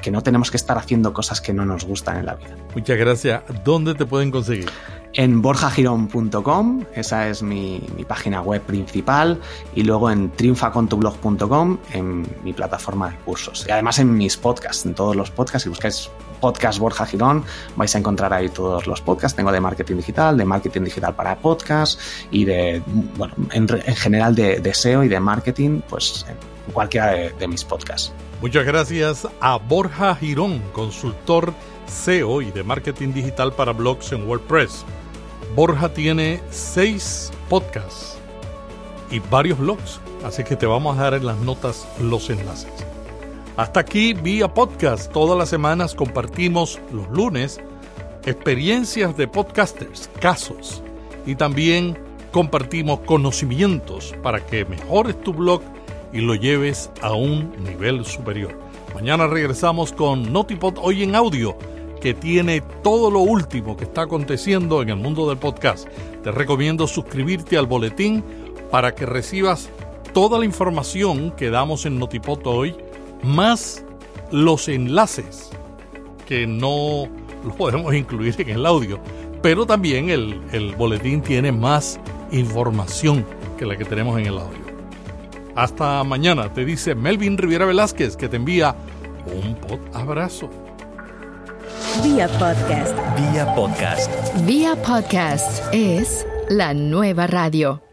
que 0.00 0.10
no 0.10 0.22
tenemos 0.22 0.50
que 0.50 0.56
estar 0.56 0.78
haciendo 0.78 1.12
cosas 1.12 1.40
que 1.40 1.52
no 1.52 1.64
nos 1.64 1.84
gustan 1.84 2.18
en 2.18 2.26
la 2.26 2.34
vida. 2.34 2.56
Muchas 2.74 2.98
gracias. 2.98 3.42
¿Dónde 3.64 3.94
te 3.94 4.06
pueden 4.06 4.30
conseguir? 4.30 4.70
En 5.12 5.42
borjagirón.com, 5.42 6.84
esa 6.94 7.28
es 7.28 7.42
mi, 7.42 7.82
mi, 7.96 8.04
página 8.04 8.42
web 8.42 8.62
principal, 8.62 9.40
y 9.74 9.82
luego 9.82 10.08
en 10.08 10.30
triunfacontublog.com, 10.30 11.78
en 11.92 12.26
mi 12.44 12.52
plataforma 12.52 13.10
de 13.10 13.16
cursos. 13.16 13.66
Y 13.68 13.72
además 13.72 13.98
en 13.98 14.16
mis 14.16 14.36
podcasts, 14.36 14.86
en 14.86 14.94
todos 14.94 15.16
los 15.16 15.32
podcasts, 15.32 15.64
si 15.64 15.68
buscáis 15.68 16.10
podcast 16.40 16.78
Borja 16.78 17.06
Girón, 17.06 17.44
vais 17.76 17.94
a 17.94 17.98
encontrar 17.98 18.32
ahí 18.32 18.48
todos 18.48 18.86
los 18.86 19.00
podcasts. 19.00 19.36
Tengo 19.36 19.52
de 19.52 19.60
marketing 19.60 19.96
digital, 19.96 20.36
de 20.36 20.44
marketing 20.44 20.82
digital 20.82 21.14
para 21.14 21.36
podcast 21.36 22.00
y 22.30 22.44
de, 22.44 22.82
bueno, 23.16 23.34
en, 23.52 23.68
en 23.70 23.96
general 23.96 24.34
de, 24.34 24.60
de, 24.60 24.74
SEO 24.74 25.04
y 25.04 25.08
de 25.08 25.20
marketing, 25.20 25.80
pues 25.88 26.24
en 26.28 26.36
cualquiera 26.72 27.12
de, 27.12 27.48
mis 27.48 27.64
podcasts. 27.64 28.12
Muchas 28.40 28.64
gracias 28.64 29.28
a 29.40 29.56
Borja 29.56 30.14
Girón, 30.14 30.62
consultor 30.72 31.52
SEO 31.86 32.42
y 32.42 32.50
de 32.50 32.62
marketing 32.62 33.12
digital 33.12 33.52
para 33.52 33.72
blogs 33.72 34.12
en 34.12 34.26
WordPress. 34.28 34.84
Borja 35.54 35.92
tiene 35.92 36.40
seis 36.50 37.32
podcasts 37.48 38.16
y 39.10 39.18
varios 39.18 39.58
blogs, 39.58 40.00
así 40.24 40.44
que 40.44 40.56
te 40.56 40.66
vamos 40.66 40.98
a 40.98 41.02
dar 41.02 41.14
en 41.14 41.26
las 41.26 41.38
notas 41.38 41.86
los 42.00 42.30
enlaces. 42.30 42.72
Hasta 43.56 43.80
aquí 43.80 44.14
vía 44.14 44.54
podcast. 44.54 45.12
Todas 45.12 45.36
las 45.36 45.48
semanas 45.48 45.94
compartimos 45.94 46.80
los 46.92 47.08
lunes 47.10 47.60
experiencias 48.24 49.16
de 49.16 49.28
podcasters, 49.28 50.08
casos 50.20 50.82
y 51.26 51.34
también 51.34 51.98
compartimos 52.32 53.00
conocimientos 53.00 54.14
para 54.22 54.44
que 54.44 54.64
mejores 54.64 55.20
tu 55.22 55.32
blog 55.32 55.62
y 56.12 56.20
lo 56.20 56.34
lleves 56.34 56.90
a 57.02 57.12
un 57.12 57.52
nivel 57.62 58.04
superior. 58.04 58.58
Mañana 58.94 59.26
regresamos 59.26 59.92
con 59.92 60.32
Notipod 60.32 60.74
hoy 60.80 61.02
en 61.02 61.14
audio, 61.14 61.56
que 62.00 62.14
tiene 62.14 62.62
todo 62.82 63.10
lo 63.10 63.20
último 63.20 63.76
que 63.76 63.84
está 63.84 64.02
aconteciendo 64.02 64.82
en 64.82 64.88
el 64.88 64.96
mundo 64.96 65.28
del 65.28 65.38
podcast. 65.38 65.86
Te 66.22 66.32
recomiendo 66.32 66.86
suscribirte 66.86 67.56
al 67.56 67.66
boletín 67.66 68.24
para 68.70 68.94
que 68.94 69.06
recibas 69.06 69.68
toda 70.12 70.38
la 70.38 70.44
información 70.44 71.30
que 71.32 71.50
damos 71.50 71.86
en 71.86 71.98
Notipod 71.98 72.46
hoy, 72.46 72.74
más 73.22 73.84
los 74.30 74.68
enlaces 74.68 75.50
que 76.26 76.46
no 76.46 77.08
los 77.44 77.56
podemos 77.56 77.94
incluir 77.94 78.34
en 78.38 78.50
el 78.50 78.66
audio, 78.66 79.00
pero 79.42 79.66
también 79.66 80.10
el, 80.10 80.40
el 80.52 80.74
boletín 80.74 81.22
tiene 81.22 81.52
más 81.52 81.98
información 82.30 83.24
que 83.58 83.66
la 83.66 83.76
que 83.76 83.84
tenemos 83.84 84.18
en 84.18 84.26
el 84.26 84.38
audio. 84.38 84.59
Hasta 85.54 86.02
mañana, 86.04 86.52
te 86.52 86.64
dice 86.64 86.94
Melvin 86.94 87.36
Riviera 87.36 87.66
Velázquez 87.66 88.16
que 88.16 88.28
te 88.28 88.36
envía 88.36 88.74
un 89.26 89.54
pod 89.56 89.80
abrazo. 89.94 90.48
Vía 92.02 92.28
podcast. 92.38 92.94
Vía 93.16 93.54
podcast. 93.54 94.10
Vía 94.46 94.76
podcast 94.76 95.62
es 95.72 96.26
la 96.48 96.72
nueva 96.74 97.26
radio. 97.26 97.89